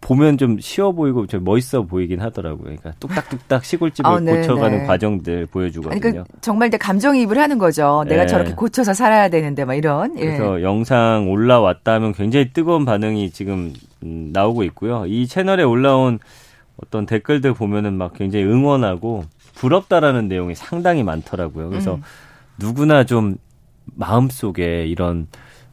보면 0.00 0.38
좀 0.38 0.58
쉬워 0.60 0.92
보이고 0.92 1.26
좀 1.26 1.44
멋있어 1.44 1.82
보이긴 1.82 2.20
하더라고요. 2.20 2.64
그러니까 2.64 2.92
뚝딱뚝딱 3.00 3.64
시골집을 3.64 4.10
아, 4.10 4.18
네, 4.18 4.36
고쳐가는 4.36 4.78
네. 4.78 4.86
과정들 4.86 5.46
보여주거든요. 5.46 6.00
그러니까 6.00 6.24
정말 6.40 6.70
감정이입을 6.70 7.38
하는 7.38 7.58
거죠. 7.58 8.04
내가 8.08 8.22
네. 8.22 8.26
저렇게 8.26 8.54
고쳐서 8.54 8.94
살아야 8.94 9.28
되는데 9.28 9.64
막 9.64 9.74
이런. 9.74 10.18
예. 10.18 10.24
그래서 10.24 10.62
영상 10.62 11.30
올라왔다 11.30 11.92
하면 11.94 12.12
굉장히 12.12 12.50
뜨거운 12.52 12.84
반응이 12.86 13.30
지금 13.30 13.74
음, 14.02 14.30
나오고 14.32 14.64
있고요. 14.64 15.04
이 15.06 15.26
채널에 15.26 15.62
올라온 15.62 16.18
어떤 16.82 17.04
댓글들 17.04 17.52
보면은 17.52 17.92
막 17.92 18.14
굉장히 18.14 18.46
응원하고 18.46 19.24
부럽다라는 19.54 20.28
내용이 20.28 20.54
상당히 20.54 21.02
많더라고요. 21.02 21.68
그래서 21.68 21.96
음. 21.96 22.02
누구나 22.58 23.04
좀 23.04 23.36
마음속에 23.84 24.86
이런 24.86 25.26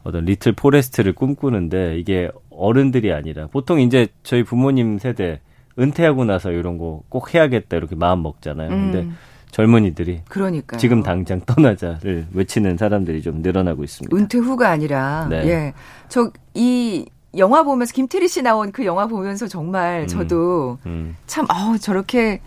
어떤 0.04 0.24
little 0.24 0.52
forest를 0.52 1.14
꿈꾸는데 1.14 1.98
이게 1.98 2.30
어른들이 2.58 3.12
아니라 3.12 3.46
보통 3.46 3.80
이제 3.80 4.08
저희 4.22 4.42
부모님 4.42 4.98
세대 4.98 5.40
은퇴하고 5.78 6.24
나서 6.24 6.50
이런 6.50 6.76
거 6.78 7.02
꼭 7.08 7.32
해야겠다 7.34 7.76
이렇게 7.76 7.94
마음 7.94 8.22
먹잖아요. 8.22 8.70
음. 8.70 8.92
근데 8.92 9.08
젊은이들이 9.52 10.22
그러니까 10.28 10.76
지금 10.76 11.02
당장 11.02 11.40
떠나자를 11.46 12.26
외치는 12.34 12.76
사람들이 12.76 13.22
좀 13.22 13.40
늘어나고 13.42 13.82
있습니다. 13.84 14.14
은퇴 14.16 14.38
후가 14.38 14.70
아니라 14.70 15.26
네. 15.30 15.46
예. 15.48 15.74
저 16.08 16.30
이 16.54 17.06
영화 17.36 17.62
보면서 17.62 17.92
김태리 17.92 18.26
씨 18.26 18.42
나온 18.42 18.72
그 18.72 18.84
영화 18.84 19.06
보면서 19.06 19.46
정말 19.46 20.02
음. 20.02 20.06
저도 20.08 20.78
음. 20.86 21.16
참 21.26 21.46
아우 21.48 21.78
저렇게 21.78 22.40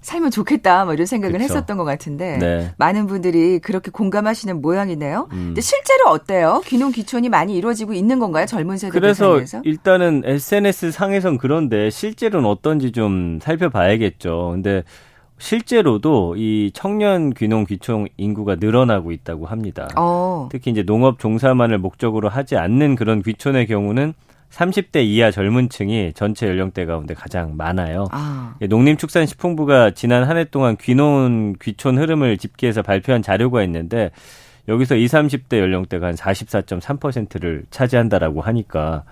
살면 0.00 0.30
좋겠다 0.30 0.84
뭐 0.84 0.94
이런 0.94 1.06
생각을 1.06 1.38
그쵸. 1.38 1.44
했었던 1.44 1.76
것 1.76 1.84
같은데 1.84 2.38
네. 2.38 2.72
많은 2.78 3.06
분들이 3.06 3.58
그렇게 3.58 3.90
공감하시는 3.90 4.60
모양이네요. 4.60 5.28
음. 5.32 5.44
근데 5.48 5.60
실제로 5.60 6.08
어때요? 6.08 6.62
귀농 6.64 6.92
귀촌이 6.92 7.28
많이 7.28 7.56
이루어지고 7.56 7.92
있는 7.92 8.18
건가요? 8.18 8.46
젊은 8.46 8.78
세대 8.78 8.92
그래서 8.92 9.38
대상에서? 9.38 9.60
일단은 9.64 10.22
SNS 10.24 10.92
상에선 10.92 11.38
그런데 11.38 11.90
실제로는 11.90 12.48
어떤지 12.48 12.92
좀 12.92 13.38
살펴봐야겠죠. 13.42 14.50
근데 14.52 14.84
실제로도 15.38 16.36
이 16.36 16.70
청년 16.74 17.30
귀농 17.30 17.64
귀촌 17.64 18.08
인구가 18.16 18.56
늘어나고 18.56 19.10
있다고 19.10 19.46
합니다. 19.46 19.88
어. 19.96 20.48
특히 20.52 20.70
이제 20.70 20.82
농업 20.82 21.18
종사만을 21.18 21.78
목적으로 21.78 22.28
하지 22.28 22.56
않는 22.56 22.94
그런 22.94 23.22
귀촌의 23.22 23.66
경우는 23.66 24.12
30대 24.50 25.04
이하 25.04 25.30
젊은 25.30 25.68
층이 25.68 26.12
전체 26.14 26.48
연령대 26.48 26.84
가운데 26.84 27.14
가장 27.14 27.56
많아요. 27.56 28.06
아. 28.10 28.54
예, 28.60 28.66
농림축산식품부가 28.66 29.92
지난 29.92 30.24
한 30.24 30.36
해 30.36 30.44
동안 30.44 30.76
귀농 30.76 31.54
귀촌 31.60 31.98
흐름을 31.98 32.38
집계해서 32.38 32.82
발표한 32.82 33.22
자료가 33.22 33.62
있는데 33.64 34.10
여기서 34.68 34.96
20, 34.96 35.12
30대 35.18 35.58
연령대가 35.58 36.08
한 36.08 36.14
44.3%를 36.14 37.64
차지한다라고 37.70 38.40
하니까 38.40 39.04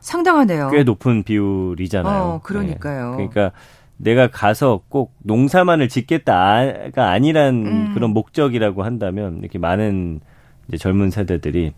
상당하네요. 0.00 0.70
꽤 0.70 0.82
높은 0.84 1.22
비율이잖아요. 1.24 2.22
어, 2.22 2.40
그러니까요. 2.42 3.16
네. 3.16 3.28
그러니까 3.28 3.52
내가 3.96 4.28
가서 4.28 4.82
꼭 4.88 5.14
농사만을 5.24 5.88
짓겠다가 5.88 7.10
아니란 7.10 7.54
음. 7.66 7.94
그런 7.94 8.10
목적이라고 8.10 8.82
한다면 8.84 9.38
이렇게 9.40 9.58
많은 9.58 10.20
이제 10.68 10.76
젊은 10.76 11.10
세대들이 11.10 11.72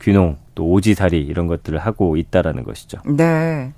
귀농 0.00 0.36
또 0.54 0.70
오지살이 0.70 1.20
이런 1.20 1.46
것들을 1.46 1.78
하고 1.78 2.16
있다라는 2.16 2.64
것이죠. 2.64 2.98
네. 3.04 3.72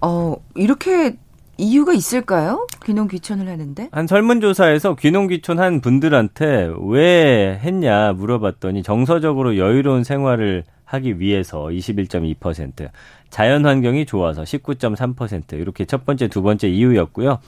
어, 0.00 0.36
이렇게 0.54 1.16
이유가 1.56 1.92
있을까요? 1.92 2.66
귀농 2.84 3.08
귀촌을 3.08 3.48
하는데? 3.48 3.88
한 3.90 4.06
설문조사에서 4.06 4.94
귀농 4.94 5.26
귀촌한 5.26 5.80
분들한테 5.80 6.72
왜 6.88 7.58
했냐 7.62 8.12
물어봤더니 8.12 8.82
정서적으로 8.84 9.58
여유로운 9.58 10.04
생활을 10.04 10.64
하기 10.84 11.20
위해서 11.20 11.64
21.2%, 11.64 12.88
자연 13.28 13.66
환경이 13.66 14.06
좋아서 14.06 14.42
19.3% 14.42 15.54
이렇게 15.54 15.84
첫 15.84 16.06
번째, 16.06 16.28
두 16.28 16.42
번째 16.42 16.68
이유였고요. 16.68 17.38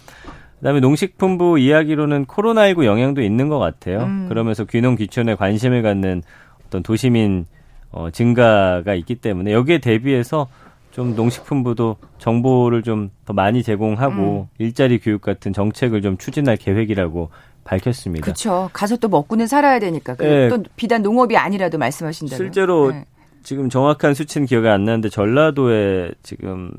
그다음에 0.59 0.81
농식품부 0.81 1.59
이야기로는 1.59 2.27
코로나19 2.27 2.85
영향도 2.85 3.23
있는 3.23 3.49
것 3.49 3.59
같아요. 3.59 4.03
음. 4.03 4.27
그러면서 4.29 4.65
귀농 4.65 4.97
귀촌에 4.97 5.37
관심을 5.37 5.83
갖는 5.83 6.23
어떤 6.67 6.83
도시민 6.83 7.47
어, 7.91 8.11
증가가 8.11 8.95
있기 8.95 9.17
때문에 9.17 9.53
여기에 9.53 9.79
대비해서 9.79 10.49
좀 10.91 11.15
농식품부도 11.15 11.97
정보를 12.19 12.83
좀 12.83 13.11
더 13.31 13.33
많이 13.33 13.63
제공하고 13.63 14.49
음. 14.51 14.55
일자리 14.59 14.99
교육 14.99 15.21
같은 15.21 15.53
정책을 15.53 16.03
좀 16.03 16.19
추진할 16.19 16.57
계획이라고 16.57 17.31
밝혔습니다. 17.63 18.25
그렇죠. 18.25 18.69
가서 18.73 18.97
또 18.97 19.09
먹고는 19.09 19.47
살아야 19.47 19.79
되니까. 19.79 20.17
네. 20.17 20.49
또 20.49 20.65
비단 20.75 21.03
농업이 21.03 21.37
아니라도 21.37 21.79
말씀하신다면. 21.79 22.37
실제로 22.37 22.91
네. 22.91 23.05
지금 23.45 23.69
정확한 23.69 24.15
수치는 24.15 24.49
기억이 24.49 24.67
안 24.67 24.85
나는데 24.85 25.11
전라도에 25.11 26.11
지금 26.25 26.73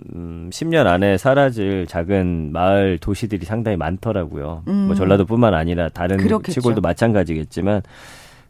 10년 0.51 0.81
음, 0.81 0.87
안에 0.87 1.17
사라질 1.17 1.87
작은 1.87 2.51
마을 2.51 2.97
도시들이 2.99 3.45
상당히 3.45 3.77
많더라고요. 3.77 4.63
음. 4.67 4.73
뭐 4.87 4.95
전라도뿐만 4.95 5.53
아니라 5.53 5.87
다른 5.87 6.17
그렇겠죠. 6.17 6.51
시골도 6.51 6.81
마찬가지겠지만 6.81 7.81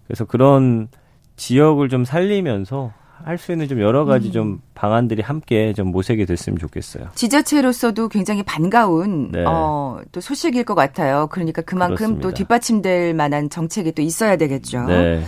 그래서 0.08 0.26
그런 0.26 0.88
지역을 1.36 1.90
좀 1.90 2.06
살리면서 2.06 2.94
할 3.24 3.38
수 3.38 3.52
있는 3.52 3.68
좀 3.68 3.80
여러 3.82 4.06
가지 4.06 4.30
음. 4.30 4.32
좀 4.32 4.62
방안들이 4.74 5.22
함께 5.22 5.74
좀 5.74 5.92
모색이 5.92 6.26
됐으면 6.26 6.58
좋겠어요. 6.58 7.10
지자체로서도 7.14 8.10
굉장히 8.10 8.42
반가운 8.44 9.32
네. 9.32 9.44
어, 9.46 10.00
또 10.12 10.22
소식일 10.22 10.64
것 10.64 10.74
같아요. 10.76 11.28
그러니까 11.32 11.62
그만큼 11.62 11.96
그렇습니다. 11.98 12.28
또 12.30 12.34
뒷받침될 12.34 13.14
만한 13.14 13.50
정책이 13.50 13.92
또 13.92 14.02
있어야 14.02 14.38
되겠죠. 14.38 14.86
네. 14.86 15.24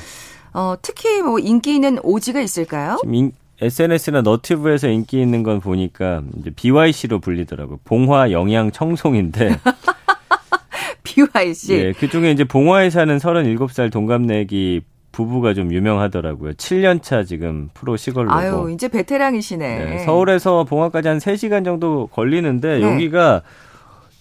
어, 0.54 0.76
특히 0.82 1.22
뭐 1.22 1.38
인기 1.39 1.76
있는 1.76 2.00
오지가 2.02 2.42
있을까요? 2.42 2.98
인, 3.06 3.32
SNS나 3.62 4.22
너튜브에서 4.24 4.88
인기 4.89 5.22
있는 5.22 5.44
건 5.44 5.60
보니까 5.60 6.24
이제 6.39 6.50
BYC로 6.50 7.20
불리더라고요. 7.20 7.80
봉화 7.84 8.32
영양 8.32 8.72
청송인데 8.72 9.56
BYC. 11.04 11.74
예, 11.74 11.92
그 11.94 12.10
중에 12.10 12.32
이제 12.32 12.44
봉화에 12.44 12.89
사는 12.89 13.16
37살 13.18 13.92
동갑내기 13.92 14.82
부부가 15.13 15.54
좀 15.54 15.71
유명하더라고요. 15.71 16.54
7년차 16.54 17.26
지금 17.26 17.69
프로 17.73 17.95
시걸로고. 17.95 18.36
아유, 18.36 18.71
이제 18.73 18.89
베테랑이시네. 18.89 19.86
네, 19.86 19.97
서울에서 19.99 20.65
봉화까지 20.65 21.08
한 21.08 21.19
3시간 21.19 21.63
정도 21.63 22.08
걸리는데 22.08 22.80
네. 22.80 22.82
여기가 22.82 23.43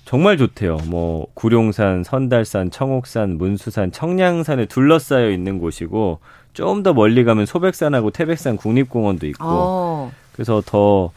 정말 0.05 0.37
좋대요. 0.37 0.78
뭐 0.87 1.26
구룡산, 1.35 2.05
선달산, 2.05 2.70
청옥산, 2.70 3.38
문수산, 3.38 3.90
청량산에 3.90 4.66
둘러싸여 4.66 5.31
있는 5.31 5.59
곳이고 5.59 6.20
좀 6.52 6.83
더 6.83 6.92
멀리 6.92 7.24
가면 7.24 7.46
소백산하고 7.46 8.11
태백산 8.12 8.57
국립공원도 8.57 9.26
있고. 9.26 9.44
어. 9.44 10.12
그래서 10.33 10.62
더 10.64 11.11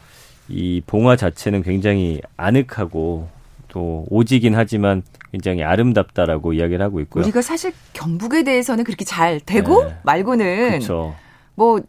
이 0.48 0.80
봉화 0.86 1.16
자체는 1.16 1.62
굉장히 1.62 2.20
아늑하고 2.36 3.28
또 3.76 4.06
오지긴 4.08 4.54
하지만 4.54 5.02
굉장히 5.32 5.62
아름답다라고 5.62 6.54
이야기를 6.54 6.82
하고 6.82 7.00
있고요. 7.00 7.22
우리가 7.22 7.42
사실 7.42 7.74
경북에 7.92 8.42
대해서는 8.42 8.84
그렇게 8.84 9.04
잘 9.04 9.38
되고 9.38 9.84
네. 9.84 9.96
말고는 10.02 10.78
그쵸. 10.78 11.14
뭐 11.54 11.80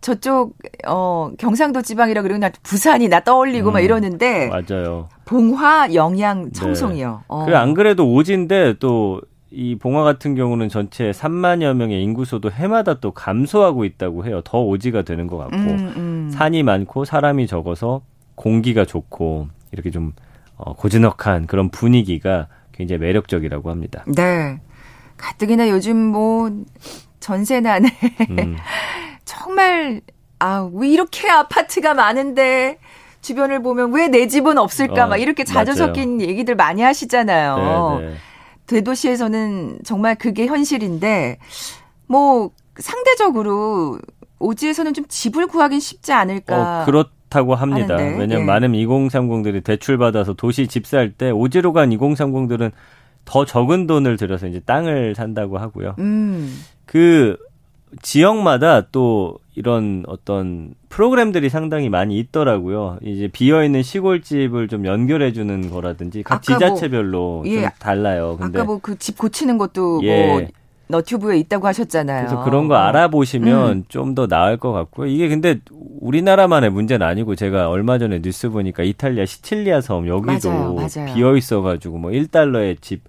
저쪽 0.00 0.54
어 0.86 1.30
경상도 1.36 1.82
지방이라 1.82 2.22
그러면 2.22 2.50
부산이 2.62 3.08
나 3.08 3.20
떠올리고 3.20 3.70
음, 3.70 3.72
막 3.74 3.80
이러는데 3.80 4.48
맞아요. 4.48 5.10
봉화 5.26 5.92
영양 5.92 6.44
네. 6.46 6.50
청송이요. 6.52 7.10
네. 7.10 7.24
어. 7.28 7.44
그안 7.44 7.74
그래도 7.74 8.10
오지인데 8.10 8.78
또 8.78 9.20
이 9.56 9.76
봉화 9.76 10.02
같은 10.02 10.34
경우는 10.34 10.68
전체 10.68 11.12
3만여 11.12 11.74
명의 11.74 12.02
인구수도 12.02 12.50
해마다 12.50 12.94
또 12.94 13.12
감소하고 13.12 13.84
있다고 13.84 14.26
해요. 14.26 14.40
더 14.44 14.60
오지가 14.60 15.02
되는 15.02 15.28
것 15.28 15.36
같고 15.36 15.56
음, 15.56 15.92
음. 15.96 16.30
산이 16.32 16.64
많고 16.64 17.04
사람이 17.04 17.46
적어서 17.46 18.00
공기가 18.34 18.84
좋고 18.84 19.46
이렇게 19.70 19.92
좀 19.92 20.12
어, 20.56 20.74
고즈넉한 20.74 21.46
그런 21.46 21.70
분위기가 21.70 22.48
굉장히 22.72 23.00
매력적이라고 23.00 23.70
합니다. 23.70 24.04
네. 24.06 24.60
가뜩이나 25.16 25.68
요즘 25.68 25.96
뭐 25.96 26.50
전세난에 27.20 27.88
음. 28.30 28.56
정말 29.24 30.00
아 30.38 30.68
왜 30.72 30.88
이렇게 30.88 31.30
아파트가 31.30 31.94
많은데 31.94 32.78
주변을 33.22 33.62
보면 33.62 33.92
왜 33.92 34.08
내 34.08 34.26
집은 34.26 34.58
없을까 34.58 35.04
어, 35.04 35.08
막 35.08 35.16
이렇게 35.16 35.44
자주 35.44 35.74
섞인 35.74 36.20
얘기들 36.20 36.54
많이 36.56 36.82
하시잖아요. 36.82 37.98
네, 38.00 38.06
네. 38.08 38.14
대도시에서는 38.66 39.78
정말 39.84 40.14
그게 40.16 40.46
현실인데 40.46 41.38
뭐 42.06 42.50
상대적으로 42.78 43.98
오지에서는 44.40 44.92
좀 44.94 45.04
집을 45.08 45.46
구하긴 45.46 45.80
쉽지 45.80 46.12
않을까. 46.12 46.82
어, 46.82 46.84
그렇 46.84 47.06
좋다고 47.30 47.54
합니다. 47.54 47.94
하는데, 47.96 48.18
왜냐하면 48.18 48.40
예. 48.42 48.44
많은 48.44 48.72
2030들이 48.72 49.64
대출 49.64 49.98
받아서 49.98 50.32
도시 50.34 50.66
집살 50.68 51.10
때 51.12 51.30
오지로 51.30 51.72
간 51.72 51.90
2030들은 51.90 52.70
더 53.24 53.44
적은 53.44 53.86
돈을 53.86 54.16
들여서 54.16 54.46
이제 54.48 54.60
땅을 54.60 55.14
산다고 55.14 55.58
하고요. 55.58 55.96
음. 55.98 56.54
그 56.86 57.36
지역마다 58.02 58.88
또 58.90 59.38
이런 59.54 60.04
어떤 60.08 60.74
프로그램들이 60.88 61.48
상당히 61.48 61.88
많이 61.88 62.18
있더라고요. 62.18 62.98
이제 63.02 63.28
비어 63.32 63.64
있는 63.64 63.82
시골집을 63.82 64.68
좀 64.68 64.84
연결해 64.84 65.32
주는 65.32 65.70
거라든지 65.70 66.22
각뭐 66.22 66.40
지자체별로 66.42 67.42
뭐, 67.44 67.46
예. 67.46 67.62
좀 67.62 67.70
달라요. 67.78 68.36
근데 68.38 68.58
아까 68.58 68.66
뭐 68.66 68.78
그 68.78 68.96
집 68.98 69.16
고치는 69.16 69.58
것도 69.58 70.00
예. 70.04 70.26
뭐 70.26 70.42
너튜브에 70.88 71.38
있다고 71.38 71.66
하셨잖아요. 71.66 72.26
그래서 72.26 72.44
그런 72.44 72.68
거 72.68 72.74
어. 72.74 72.78
알아보시면 72.78 73.70
음. 73.70 73.84
좀더 73.88 74.26
나을 74.26 74.56
것 74.56 74.72
같고요. 74.72 75.06
이게 75.06 75.28
근데 75.28 75.60
우리나라만의 76.00 76.70
문제는 76.70 77.06
아니고 77.06 77.34
제가 77.34 77.70
얼마 77.70 77.98
전에 77.98 78.20
뉴스 78.20 78.50
보니까 78.50 78.82
이탈리아 78.82 79.24
시칠리아 79.24 79.80
섬 79.80 80.06
여기도 80.06 80.50
맞아요, 80.50 80.74
맞아요. 80.74 81.14
비어 81.14 81.36
있어가지고 81.36 81.98
뭐 81.98 82.10
1달러에 82.10 82.80
집 82.80 83.04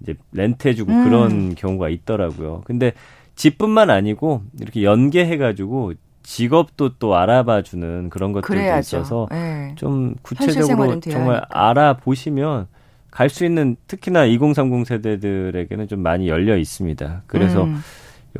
이제 0.00 0.14
렌트해주고 0.32 0.92
음. 0.92 1.04
그런 1.04 1.54
경우가 1.54 1.88
있더라고요. 1.88 2.62
근데 2.64 2.92
집뿐만 3.36 3.90
아니고 3.90 4.42
이렇게 4.60 4.82
연계해가지고 4.82 5.94
직업도 6.24 6.98
또 6.98 7.16
알아봐주는 7.16 8.10
그런 8.10 8.32
것들도 8.32 8.46
그래야죠. 8.46 8.98
있어서 8.98 9.28
네. 9.30 9.72
좀 9.76 10.14
구체적으로 10.22 11.00
정말 11.00 11.42
알아보시면 11.48 12.66
갈 13.12 13.28
수 13.28 13.44
있는 13.44 13.76
특히나 13.86 14.24
2030 14.24 14.86
세대들에게는 14.86 15.86
좀 15.86 16.00
많이 16.00 16.28
열려 16.28 16.56
있습니다. 16.56 17.22
그래서 17.26 17.64
음. 17.64 17.78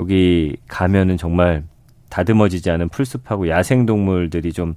여기 0.00 0.56
가면은 0.66 1.16
정말 1.16 1.62
다듬어지지 2.08 2.70
않은 2.70 2.88
풀숲하고 2.88 3.48
야생 3.48 3.86
동물들이 3.86 4.52
좀 4.52 4.74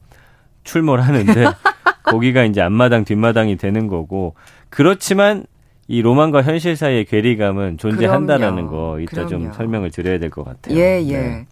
출몰하는데 0.66 1.34
거기가 2.04 2.44
이제 2.44 2.62
앞마당 2.62 3.06
뒷마당이 3.06 3.56
되는 3.58 3.88
거고 3.88 4.36
그렇지만 4.70 5.46
이 5.88 6.02
로망과 6.02 6.42
현실 6.44 6.76
사이의 6.76 7.06
괴리감은 7.06 7.78
존재한다라는 7.78 8.68
그럼요. 8.68 8.70
거 8.72 9.00
이따 9.00 9.26
그럼요. 9.26 9.30
좀 9.30 9.54
설명을 9.54 9.92
드려야 9.92 10.20
될 10.20 10.30
것 10.30 10.44
같아요. 10.44 10.78
예, 10.78 11.02
예. 11.06 11.18
네. 11.18 11.46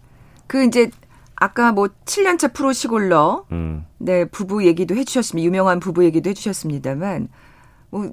그 0.46 0.64
이제 0.64 0.90
아까 1.36 1.72
뭐 1.72 1.88
7년차 2.04 2.52
프로 2.52 2.72
시골러 2.72 3.46
음. 3.52 3.84
네, 3.98 4.24
부부 4.26 4.66
얘기도 4.66 4.94
해 4.96 5.04
주셨습니다. 5.04 5.44
유명한 5.46 5.80
부부 5.80 6.04
얘기도 6.04 6.30
해 6.30 6.34
주셨습니다만 6.34 7.20
뭐 7.20 7.28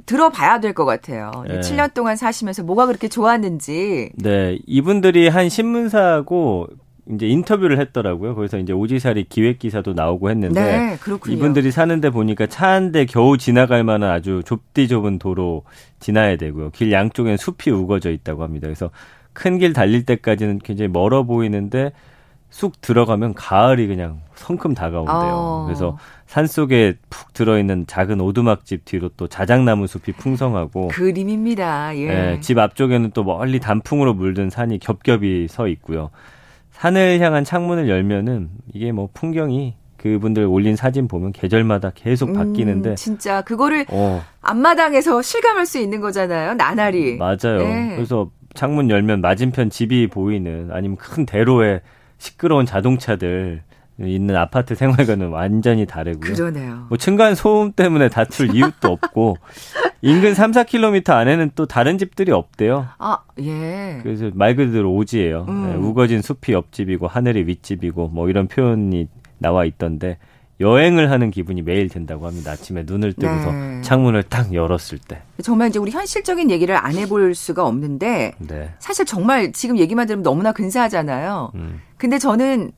들어봐야 0.05 0.59
될 0.59 0.73
것 0.73 0.85
같아요. 0.85 1.31
네. 1.47 1.59
7년 1.59 1.93
동안 1.93 2.15
사시면서 2.15 2.63
뭐가 2.63 2.85
그렇게 2.85 3.07
좋았는지. 3.07 4.11
네, 4.15 4.59
이분들이 4.67 5.27
한 5.27 5.49
신문사하고 5.49 6.67
이제 7.11 7.27
인터뷰를 7.27 7.79
했더라고요. 7.79 8.35
거기서 8.35 8.59
이제 8.59 8.73
오지살이 8.73 9.25
기획 9.27 9.59
기사도 9.59 9.93
나오고 9.93 10.29
했는데 10.29 10.61
네, 10.61 10.97
이분들이 11.27 11.71
사는데 11.71 12.09
보니까 12.11 12.45
차 12.47 12.67
한 12.73 12.91
대 12.91 13.05
겨우 13.05 13.37
지나갈 13.37 13.83
만한 13.83 14.11
아주 14.11 14.41
좁디 14.45 14.87
좁은 14.87 15.17
도로 15.19 15.63
지나야 15.99 16.37
되고요. 16.37 16.69
길 16.69 16.91
양쪽엔 16.91 17.37
숲이 17.37 17.71
우거져 17.71 18.11
있다고 18.11 18.43
합니다. 18.43 18.67
그래서 18.67 18.91
큰 19.33 19.57
길 19.57 19.73
달릴 19.73 20.05
때까지는 20.05 20.59
굉장히 20.59 20.89
멀어 20.89 21.23
보이는데 21.23 21.91
쑥 22.49 22.79
들어가면 22.81 23.33
가을이 23.33 23.87
그냥 23.87 24.21
성큼 24.41 24.73
다가온대요. 24.73 25.15
어. 25.15 25.63
그래서 25.65 25.97
산 26.25 26.47
속에 26.47 26.95
푹 27.09 27.33
들어있는 27.33 27.85
작은 27.87 28.19
오두막집 28.19 28.85
뒤로 28.85 29.09
또 29.15 29.27
자작나무 29.27 29.87
숲이 29.87 30.13
풍성하고 30.13 30.89
그림입니다. 30.89 31.95
예. 31.97 32.07
네, 32.07 32.39
집 32.41 32.57
앞쪽에는 32.57 33.11
또 33.13 33.23
멀리 33.23 33.59
단풍으로 33.59 34.13
물든 34.13 34.49
산이 34.49 34.79
겹겹이 34.79 35.47
서 35.47 35.67
있고요. 35.67 36.09
산을 36.71 37.19
향한 37.19 37.43
창문을 37.43 37.87
열면은 37.87 38.49
이게 38.73 38.91
뭐 38.91 39.09
풍경이 39.13 39.75
그분들 39.97 40.45
올린 40.45 40.75
사진 40.75 41.07
보면 41.07 41.31
계절마다 41.31 41.91
계속 41.93 42.29
음, 42.29 42.33
바뀌는데 42.33 42.89
음, 42.91 42.95
진짜 42.95 43.41
그거를 43.41 43.85
어. 43.89 44.23
앞마당에서 44.41 45.21
실감할 45.21 45.67
수 45.67 45.77
있는 45.77 46.01
거잖아요. 46.01 46.55
나날이. 46.55 47.17
맞아요. 47.17 47.59
네. 47.59 47.93
그래서 47.95 48.31
창문 48.55 48.89
열면 48.89 49.21
맞은편 49.21 49.69
집이 49.69 50.07
보이는 50.07 50.69
아니면 50.71 50.97
큰 50.97 51.25
대로에 51.27 51.81
시끄러운 52.17 52.65
자동차들 52.65 53.61
있는 54.07 54.35
아파트 54.35 54.75
생활과는 54.75 55.29
완전히 55.29 55.85
다르고요. 55.85 56.33
그러네요. 56.33 56.85
뭐 56.89 56.97
층간 56.97 57.35
소음 57.35 57.71
때문에 57.71 58.09
다툴 58.09 58.55
이유도 58.55 58.91
없고 58.91 59.37
인근 60.01 60.33
3, 60.33 60.51
4km 60.51 61.11
안에는 61.11 61.51
또 61.55 61.65
다른 61.65 61.97
집들이 61.97 62.31
없대요. 62.31 62.87
아, 62.97 63.19
예. 63.39 63.99
그래서 64.01 64.31
말 64.33 64.55
그대로 64.55 64.93
오지예요. 64.95 65.45
음. 65.47 65.69
네, 65.69 65.75
우거진 65.75 66.21
숲이 66.21 66.53
옆집이고 66.53 67.07
하늘이 67.07 67.43
윗집이고 67.43 68.07
뭐 68.09 68.29
이런 68.29 68.47
표현이 68.47 69.07
나와 69.37 69.65
있던데 69.65 70.17
여행을 70.61 71.09
하는 71.09 71.31
기분이 71.31 71.63
매일 71.63 71.89
든다고 71.89 72.27
합니다. 72.27 72.51
아침에 72.51 72.83
눈을 72.85 73.13
뜨고서 73.13 73.51
네. 73.51 73.81
창문을 73.81 74.23
딱 74.23 74.53
열었을 74.53 74.99
때. 74.99 75.21
정말 75.41 75.69
이제 75.69 75.79
우리 75.79 75.91
현실적인 75.91 76.51
얘기를 76.51 76.75
안 76.75 76.93
해볼 76.95 77.33
수가 77.33 77.65
없는데 77.65 78.35
네. 78.37 78.69
사실 78.77 79.05
정말 79.05 79.51
지금 79.53 79.79
얘기만 79.79 80.05
들으면 80.05 80.21
너무나 80.23 80.51
근사하잖아요. 80.51 81.51
음. 81.55 81.81
근데 81.97 82.19
저는 82.19 82.71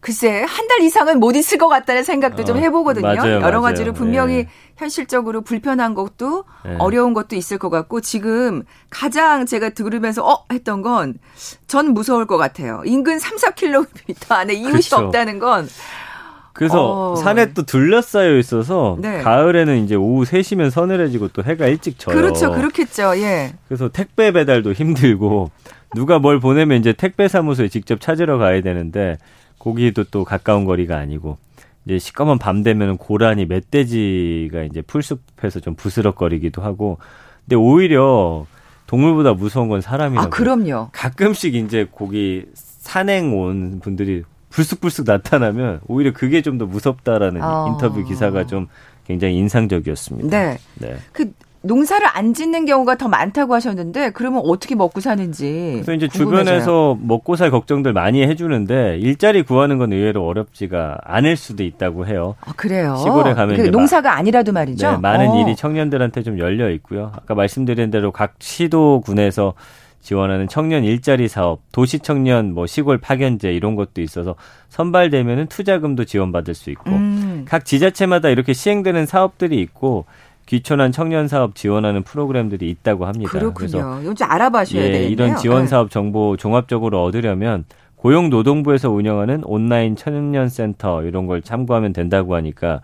글쎄 0.00 0.42
한 0.48 0.66
달 0.66 0.80
이상은 0.82 1.20
못 1.20 1.36
있을 1.36 1.58
것 1.58 1.68
같다는 1.68 2.04
생각도 2.04 2.42
어, 2.42 2.44
좀 2.44 2.56
해보거든요. 2.58 3.06
맞아요, 3.06 3.32
여러 3.34 3.40
맞아요. 3.40 3.60
가지로 3.62 3.92
분명히 3.92 4.34
네. 4.44 4.48
현실적으로 4.76 5.42
불편한 5.42 5.94
것도 5.94 6.44
네. 6.64 6.76
어려운 6.78 7.12
것도 7.12 7.36
있을 7.36 7.58
것 7.58 7.68
같고 7.70 8.00
지금 8.00 8.62
가장 8.88 9.44
제가 9.46 9.70
들으면서 9.70 10.24
어 10.26 10.44
했던 10.52 10.80
건 10.82 11.18
전 11.66 11.92
무서울 11.92 12.26
것 12.26 12.36
같아요. 12.38 12.82
인근 12.86 13.18
3, 13.18 13.36
4km 13.36 13.86
안에 14.30 14.54
이웃이 14.54 14.70
그렇죠. 14.72 14.96
없다는 14.96 15.38
건 15.38 15.68
그래서 16.52 17.12
어. 17.12 17.16
산에 17.16 17.52
또 17.54 17.62
둘러싸여 17.64 18.36
있어서 18.38 18.96
네. 19.00 19.20
가을에는 19.22 19.84
이제 19.84 19.94
오후 19.94 20.24
3시면 20.24 20.70
서늘해지고 20.70 21.28
또 21.28 21.42
해가 21.44 21.66
일찍 21.66 21.98
져요. 21.98 22.14
그렇죠. 22.14 22.50
그렇겠죠. 22.52 23.12
예. 23.18 23.52
그래서 23.68 23.88
택배 23.88 24.32
배달도 24.32 24.72
힘들고 24.72 25.50
누가 25.94 26.18
뭘 26.18 26.40
보내면 26.40 26.78
이제 26.78 26.92
택배 26.92 27.28
사무소에 27.28 27.68
직접 27.68 28.00
찾으러 28.00 28.38
가야 28.38 28.60
되는데 28.62 29.18
거기도 29.60 30.02
또 30.04 30.24
가까운 30.24 30.64
거리가 30.64 30.96
아니고 30.96 31.38
이제 31.84 31.98
시꺼먼 32.00 32.38
밤 32.38 32.64
되면 32.64 32.96
고라니 32.96 33.46
멧돼지가 33.46 34.64
이제 34.64 34.82
풀숲에서 34.82 35.60
좀 35.60 35.76
부스럭거리기도 35.76 36.62
하고 36.62 36.98
근데 37.44 37.54
오히려 37.54 38.46
동물보다 38.88 39.34
무서운 39.34 39.68
건 39.68 39.80
사람이라고. 39.80 40.26
아, 40.26 40.30
그럼요. 40.30 40.88
가끔씩 40.92 41.54
이제 41.54 41.86
거기 41.94 42.46
산행 42.54 43.38
온 43.38 43.78
분들이 43.80 44.24
불쑥불쑥 44.50 45.06
나타나면 45.06 45.80
오히려 45.86 46.12
그게 46.12 46.42
좀 46.42 46.58
더 46.58 46.66
무섭다라는 46.66 47.40
어. 47.40 47.68
인터뷰 47.68 48.02
기사가 48.04 48.46
좀 48.46 48.66
굉장히 49.06 49.36
인상적이었습니다. 49.36 50.28
네. 50.28 50.58
네. 50.74 50.96
그 51.12 51.32
농사를 51.62 52.06
안 52.12 52.32
짓는 52.32 52.64
경우가 52.64 52.96
더 52.96 53.08
많다고 53.08 53.54
하셨는데 53.54 54.10
그러면 54.10 54.42
어떻게 54.46 54.74
먹고 54.74 55.00
사는지 55.00 55.72
그래서 55.74 55.92
이제 55.92 56.06
궁금해져요. 56.06 56.44
주변에서 56.44 56.98
먹고 57.00 57.36
살 57.36 57.50
걱정들 57.50 57.92
많이 57.92 58.22
해주는데 58.22 58.98
일자리 58.98 59.42
구하는 59.42 59.78
건 59.78 59.92
의외로 59.92 60.26
어렵지가 60.26 60.98
않을 61.04 61.36
수도 61.36 61.62
있다고 61.62 62.06
해요. 62.06 62.34
아, 62.40 62.52
그래요. 62.56 62.96
시골에 62.96 63.34
가면 63.34 63.56
그 63.56 63.62
농사가 63.68 64.16
아니라도 64.16 64.52
말이죠. 64.52 64.90
네, 64.90 64.96
많은 64.96 65.28
어. 65.28 65.40
일이 65.40 65.54
청년들한테 65.54 66.22
좀 66.22 66.38
열려 66.38 66.70
있고요. 66.70 67.12
아까 67.14 67.34
말씀드린 67.34 67.90
대로 67.90 68.10
각 68.10 68.34
시도군에서 68.38 69.52
지원하는 70.00 70.48
청년 70.48 70.82
일자리 70.82 71.28
사업, 71.28 71.60
도시 71.72 71.98
청년 71.98 72.54
뭐 72.54 72.66
시골 72.66 72.96
파견제 72.96 73.52
이런 73.52 73.76
것도 73.76 74.00
있어서 74.00 74.34
선발되면은 74.70 75.48
투자금도 75.48 76.06
지원받을 76.06 76.54
수 76.54 76.70
있고 76.70 76.90
음. 76.90 77.44
각 77.46 77.66
지자체마다 77.66 78.30
이렇게 78.30 78.54
시행되는 78.54 79.04
사업들이 79.04 79.60
있고 79.60 80.06
귀촌한 80.50 80.90
청년 80.90 81.28
사업 81.28 81.54
지원하는 81.54 82.02
프로그램들이 82.02 82.68
있다고 82.70 83.06
합니다. 83.06 83.30
그렇군요. 83.30 84.02
좀 84.02 84.28
알아봐셔야 84.28 84.82
예, 84.82 84.86
되겠네요. 84.90 85.10
이런 85.10 85.36
지원 85.36 85.62
네. 85.62 85.66
사업 85.68 85.90
정보 85.92 86.36
종합적으로 86.36 87.04
얻으려면 87.04 87.64
고용노동부에서 87.94 88.90
운영하는 88.90 89.44
온라인 89.44 89.94
청년 89.94 90.48
센터 90.48 91.04
이런 91.04 91.28
걸 91.28 91.40
참고하면 91.40 91.92
된다고 91.92 92.34
하니까 92.34 92.80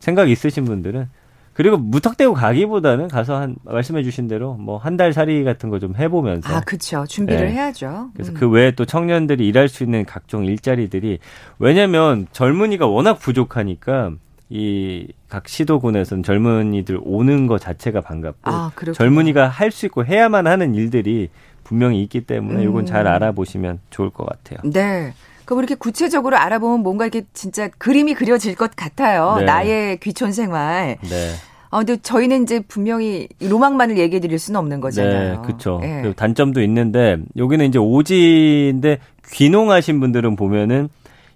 생각 0.00 0.28
있으신 0.28 0.66
분들은 0.66 1.08
그리고 1.54 1.78
무턱대고 1.78 2.34
가기보다는 2.34 3.08
가서 3.08 3.36
한 3.40 3.56
말씀해 3.64 4.02
주신 4.02 4.28
대로 4.28 4.54
뭐 4.54 4.76
한 4.78 4.98
달 4.98 5.14
살이 5.14 5.44
같은 5.44 5.70
거 5.70 5.78
좀 5.78 5.94
해보면서 5.96 6.54
아 6.54 6.60
그렇죠 6.60 7.06
준비를 7.06 7.46
네. 7.46 7.52
해야죠. 7.54 8.10
그래서 8.12 8.32
음. 8.32 8.34
그 8.34 8.50
외에 8.50 8.72
또 8.72 8.84
청년들이 8.84 9.48
일할 9.48 9.68
수 9.68 9.82
있는 9.82 10.04
각종 10.04 10.44
일자리들이 10.44 11.20
왜냐하면 11.58 12.26
젊은이가 12.32 12.86
워낙 12.86 13.14
부족하니까 13.14 14.12
이 14.50 15.08
각 15.28 15.46
시도군에서는 15.46 16.22
젊은이들 16.22 17.00
오는 17.02 17.46
것 17.46 17.60
자체가 17.60 18.00
반갑고 18.00 18.50
아, 18.50 18.70
젊은이가 18.94 19.46
할 19.48 19.70
수 19.70 19.84
있고 19.86 20.06
해야만 20.06 20.46
하는 20.46 20.74
일들이 20.74 21.28
분명히 21.64 22.02
있기 22.02 22.22
때문에 22.22 22.64
음. 22.64 22.68
이건 22.70 22.86
잘 22.86 23.06
알아보시면 23.06 23.80
좋을 23.90 24.08
것 24.08 24.26
같아요. 24.26 24.58
네. 24.72 25.12
그럼 25.44 25.60
이렇게 25.60 25.74
구체적으로 25.74 26.36
알아보면 26.38 26.80
뭔가 26.80 27.04
이렇게 27.04 27.26
진짜 27.34 27.68
그림이 27.76 28.14
그려질 28.14 28.54
것 28.54 28.74
같아요. 28.74 29.36
네. 29.38 29.44
나의 29.44 30.00
귀촌 30.00 30.32
생활. 30.32 30.96
네. 31.02 31.32
아, 31.70 31.78
근데 31.78 31.98
저희는 31.98 32.44
이제 32.44 32.60
분명히 32.60 33.28
로망만을 33.42 33.98
얘기해 33.98 34.20
드릴 34.20 34.38
수는 34.38 34.58
없는 34.58 34.80
거잖아요. 34.80 35.34
네, 35.34 35.46
그렇죠. 35.46 35.78
네. 35.82 36.14
단점도 36.16 36.62
있는데 36.62 37.18
여기는 37.36 37.66
이제 37.66 37.78
오지인데 37.78 38.98
귀농하신 39.30 40.00
분들은 40.00 40.36
보면은 40.36 40.88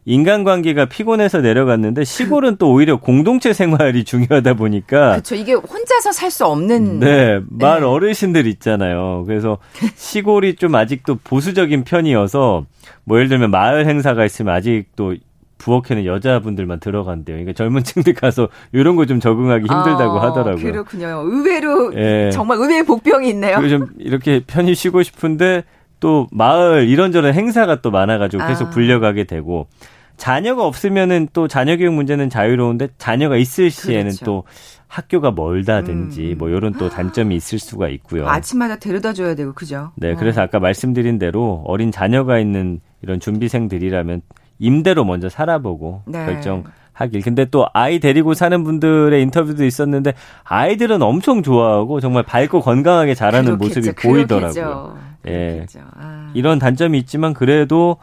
인간관계가 0.04 0.86
피곤해서 0.86 1.40
내려갔는데 1.40 2.04
시골은 2.04 2.56
또 2.56 2.72
오히려 2.72 2.96
공동체 2.98 3.52
생활이 3.52 4.02
중요하다 4.04 4.54
보니까 4.54 5.10
그렇죠. 5.12 5.34
이게 5.36 5.52
혼자서 5.54 6.10
살 6.12 6.30
수 6.32 6.46
없는 6.46 6.98
네, 7.00 7.40
말 7.50 7.80
네. 7.80 7.86
어르신들 7.86 8.46
있잖아요. 8.46 9.24
그래서 9.26 9.58
시골이 9.96 10.56
좀 10.56 10.74
아직도 10.74 11.18
보수적인 11.22 11.84
편이어서 11.84 12.64
뭐 13.04 13.16
예를 13.18 13.28
들면 13.28 13.50
마을 13.50 13.86
행사가 13.86 14.24
있으면 14.24 14.54
아직도 14.54 15.16
부엌에는 15.58 16.06
여자분들만 16.06 16.80
들어간대요. 16.80 17.36
그러니까 17.36 17.52
젊은 17.52 17.84
층들 17.84 18.14
가서 18.14 18.48
이런 18.72 18.96
거 18.96 19.04
좀 19.04 19.20
적응하기 19.20 19.60
힘들다고 19.62 20.18
아, 20.20 20.28
하더라고요. 20.28 20.64
그렇군요. 20.64 21.22
의외로 21.26 21.92
예. 21.94 22.30
정말 22.32 22.56
의외의 22.58 22.82
복병이 22.84 23.28
있네요. 23.28 23.68
좀 23.68 23.86
이렇게 23.98 24.40
편히 24.44 24.74
쉬고 24.74 25.02
싶은데 25.04 25.62
또 26.02 26.26
마을 26.32 26.88
이런저런 26.88 27.32
행사가 27.32 27.80
또 27.80 27.92
많아가지고 27.92 28.44
계속 28.48 28.66
아. 28.66 28.70
불려가게 28.70 29.22
되고 29.22 29.68
자녀가 30.16 30.66
없으면은 30.66 31.28
또 31.32 31.46
자녀 31.46 31.76
교육 31.76 31.94
문제는 31.94 32.28
자유로운데 32.28 32.88
자녀가 32.98 33.36
있을 33.36 33.70
시에는 33.70 34.10
그렇죠. 34.10 34.24
또 34.24 34.44
학교가 34.88 35.30
멀다든지 35.30 36.32
음. 36.32 36.38
뭐 36.38 36.48
이런 36.48 36.72
또 36.72 36.90
단점이 36.90 37.36
있을 37.36 37.60
수가 37.60 37.88
있고요. 37.88 38.28
아침마다 38.28 38.76
데려다 38.76 39.12
줘야 39.12 39.36
되고 39.36 39.52
그죠? 39.52 39.92
네, 39.96 40.14
그래서 40.16 40.40
어. 40.40 40.44
아까 40.44 40.58
말씀드린 40.58 41.18
대로 41.18 41.62
어린 41.66 41.92
자녀가 41.92 42.40
있는 42.40 42.80
이런 43.00 43.20
준비생들이라면 43.20 44.22
임대로 44.58 45.04
먼저 45.04 45.28
살아보고 45.28 46.02
네. 46.06 46.26
결정 46.26 46.64
하길. 46.92 47.22
근데 47.22 47.44
또 47.46 47.66
아이 47.72 47.98
데리고 47.98 48.34
사는 48.34 48.62
분들의 48.64 49.20
인터뷰도 49.22 49.64
있었는데 49.64 50.14
아이들은 50.44 51.02
엄청 51.02 51.42
좋아하고 51.42 52.00
정말 52.00 52.22
밝고 52.22 52.60
건강하게 52.60 53.14
자라는 53.14 53.58
그렇겠죠. 53.58 53.80
모습이 53.80 54.08
보이더라고요. 54.08 54.98
예. 55.28 55.66
아. 55.94 56.30
이런 56.34 56.58
단점이 56.58 56.98
있지만 56.98 57.32
그래도 57.34 57.96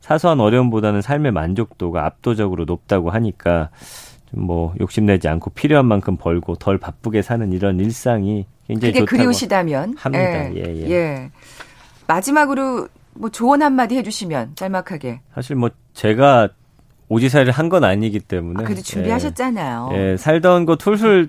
사소한 0.00 0.40
어려움보다는 0.40 1.02
삶의 1.02 1.32
만족도가 1.32 2.04
압도적으로 2.04 2.64
높다고 2.64 3.10
하니까 3.10 3.70
좀뭐 4.32 4.74
욕심내지 4.80 5.28
않고 5.28 5.50
필요한 5.50 5.86
만큼 5.86 6.16
벌고 6.16 6.56
덜 6.56 6.78
바쁘게 6.78 7.22
사는 7.22 7.52
이런 7.52 7.80
일상이 7.80 8.46
굉장히 8.66 8.92
그게 8.92 9.00
좋다고 9.00 9.16
그리우시다면 9.16 9.94
합니다. 9.96 10.54
예, 10.54 10.54
예. 10.56 10.76
예. 10.76 10.90
예. 10.90 11.30
마지막으로 12.06 12.88
뭐 13.14 13.30
조언 13.30 13.62
한마디 13.62 13.96
해주시면 13.96 14.52
짤막하게. 14.54 15.20
사실 15.34 15.56
뭐 15.56 15.70
제가 15.94 16.50
오지살이를 17.08 17.52
한 17.52 17.68
건 17.68 17.84
아니기 17.84 18.20
때문에. 18.20 18.62
아, 18.62 18.64
그래도 18.64 18.82
준비하셨잖아요. 18.82 19.90
예, 19.92 20.12
예 20.12 20.16
살던 20.16 20.66
곳 20.66 20.76
툴툴 20.78 21.28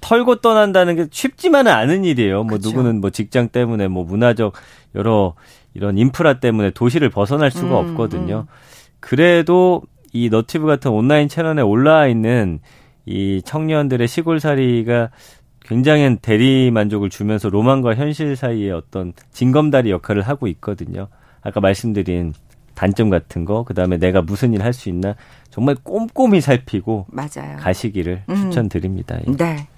털고 0.00 0.36
떠난다는 0.36 0.96
게 0.96 1.06
쉽지만은 1.10 1.72
않은 1.72 2.04
일이에요. 2.04 2.44
뭐 2.44 2.56
그쵸. 2.56 2.70
누구는 2.70 3.00
뭐 3.00 3.10
직장 3.10 3.48
때문에 3.48 3.88
뭐 3.88 4.04
문화적 4.04 4.54
여러 4.94 5.34
이런 5.74 5.98
인프라 5.98 6.40
때문에 6.40 6.70
도시를 6.70 7.10
벗어날 7.10 7.50
수가 7.50 7.80
음, 7.80 7.90
없거든요. 7.90 8.46
음. 8.48 8.54
그래도 9.00 9.82
이 10.12 10.28
너티브 10.28 10.66
같은 10.66 10.90
온라인 10.90 11.28
채널에 11.28 11.62
올라와 11.62 12.06
있는 12.08 12.60
이 13.06 13.42
청년들의 13.44 14.06
시골살이가 14.08 15.10
굉장히 15.60 16.16
대리 16.20 16.70
만족을 16.70 17.10
주면서 17.10 17.48
로망과 17.48 17.94
현실 17.94 18.34
사이에 18.36 18.70
어떤 18.72 19.12
징검다리 19.32 19.90
역할을 19.90 20.22
하고 20.22 20.48
있거든요. 20.48 21.08
아까 21.42 21.60
말씀드린 21.60 22.34
단점 22.80 23.10
같은 23.10 23.44
거, 23.44 23.62
그 23.62 23.74
다음에 23.74 23.98
내가 23.98 24.22
무슨 24.22 24.54
일 24.54 24.62
할 24.62 24.72
수 24.72 24.88
있나 24.88 25.14
정말 25.50 25.74
꼼꼼히 25.82 26.40
살피고 26.40 27.04
맞아요. 27.10 27.58
가시기를 27.58 28.22
음. 28.30 28.34
추천드립니다. 28.34 29.18
예. 29.26 29.36
네. 29.36 29.68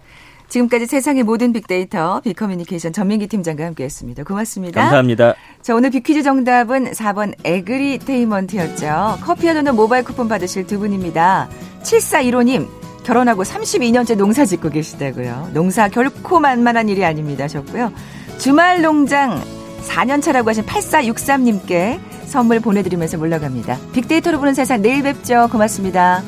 지금까지 0.49 0.87
세상의 0.87 1.25
모든 1.25 1.53
빅데이터 1.53 2.21
빅커뮤니케이션 2.21 2.93
전민기 2.93 3.27
팀장과 3.27 3.65
함께했습니다. 3.67 4.23
고맙습니다. 4.23 4.81
감사합니다. 4.83 5.35
자 5.63 5.75
오늘 5.75 5.91
빅퀴즈 5.91 6.23
정답은 6.23 6.93
4번 6.93 7.35
agritainment였죠. 7.43 9.18
커피와 9.23 9.55
도넛 9.55 9.75
모바일 9.75 10.05
쿠폰 10.05 10.29
받으실 10.29 10.65
두 10.69 10.79
분입니다. 10.79 11.49
7415님 11.83 12.69
결혼하고 13.03 13.43
32년째 13.43 14.17
농사 14.17 14.45
짓고 14.45 14.71
계시다고요. 14.71 15.51
농사 15.55 15.89
결코 15.89 16.39
만만한 16.39 16.89
일이 16.89 17.05
아닙니다 17.05 17.45
하셨고요. 17.45 17.93
주말 18.39 18.81
농장 18.83 19.41
4년 19.83 20.22
차라고 20.22 20.49
하신 20.51 20.64
8463님께 20.64 22.01
선물 22.26 22.61
보내드리면서 22.61 23.18
물러갑니다. 23.18 23.78
빅데이터로 23.93 24.39
보는 24.39 24.55
세상 24.55 24.80
내일 24.80 25.03
뵙죠. 25.03 25.49
고맙습니다. 25.51 26.22